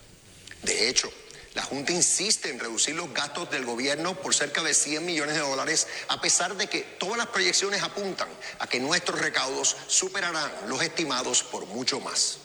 [0.63, 1.13] De hecho,
[1.55, 5.41] la Junta insiste en reducir los gastos del gobierno por cerca de 100 millones de
[5.41, 8.29] dólares, a pesar de que todas las proyecciones apuntan
[8.59, 12.39] a que nuestros recaudos superarán los estimados por mucho más.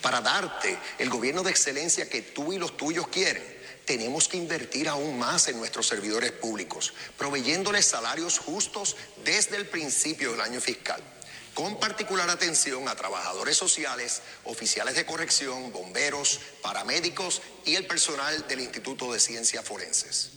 [0.00, 3.44] Para darte el gobierno de excelencia que tú y los tuyos quieren,
[3.84, 10.32] tenemos que invertir aún más en nuestros servidores públicos, proveyéndoles salarios justos desde el principio
[10.32, 11.02] del año fiscal
[11.54, 18.60] con particular atención a trabajadores sociales, oficiales de corrección, bomberos, paramédicos y el personal del
[18.60, 20.32] Instituto de Ciencias Forenses.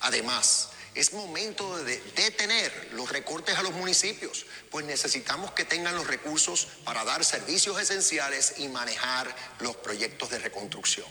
[0.00, 6.06] Además, es momento de detener los recortes a los municipios, pues necesitamos que tengan los
[6.06, 11.06] recursos para dar servicios esenciales y manejar los proyectos de reconstrucción.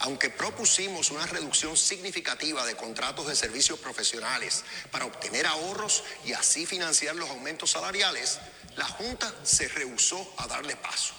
[0.00, 6.66] Aunque propusimos una reducción significativa de contratos de servicios profesionales para obtener ahorros y así
[6.66, 8.38] financiar los aumentos salariales,
[8.76, 11.14] la Junta se rehusó a darle paso.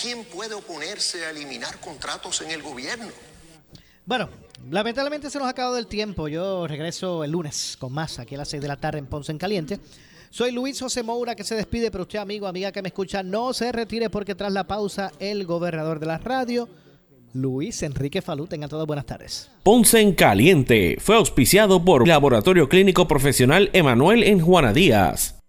[0.00, 3.12] ¿Quién puede oponerse a eliminar contratos en el gobierno?
[4.04, 4.28] Bueno,
[4.70, 6.28] lamentablemente se nos ha acabado el tiempo.
[6.28, 9.32] Yo regreso el lunes con más aquí a las 6 de la tarde en Ponce
[9.32, 9.80] en Caliente.
[10.30, 13.52] Soy Luis José Moura que se despide, pero usted, amigo, amiga que me escucha, no
[13.52, 16.68] se retire porque tras la pausa, el gobernador de la radio,
[17.34, 19.50] Luis Enrique Falú, tengan todas buenas tardes.
[19.62, 25.42] Ponce en Caliente fue auspiciado por Laboratorio Clínico Profesional Emanuel en Juana Díaz.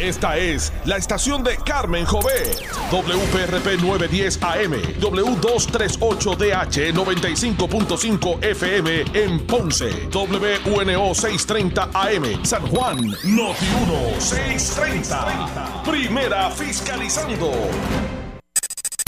[0.00, 2.56] Esta es la estación de Carmen Jové.
[2.90, 14.20] WPRP 910 AM, W238DH 95.5 FM en Ponce, WNO 630 AM, San Juan, Noti 1
[14.20, 15.82] 630.
[15.84, 17.52] Primera fiscalizando.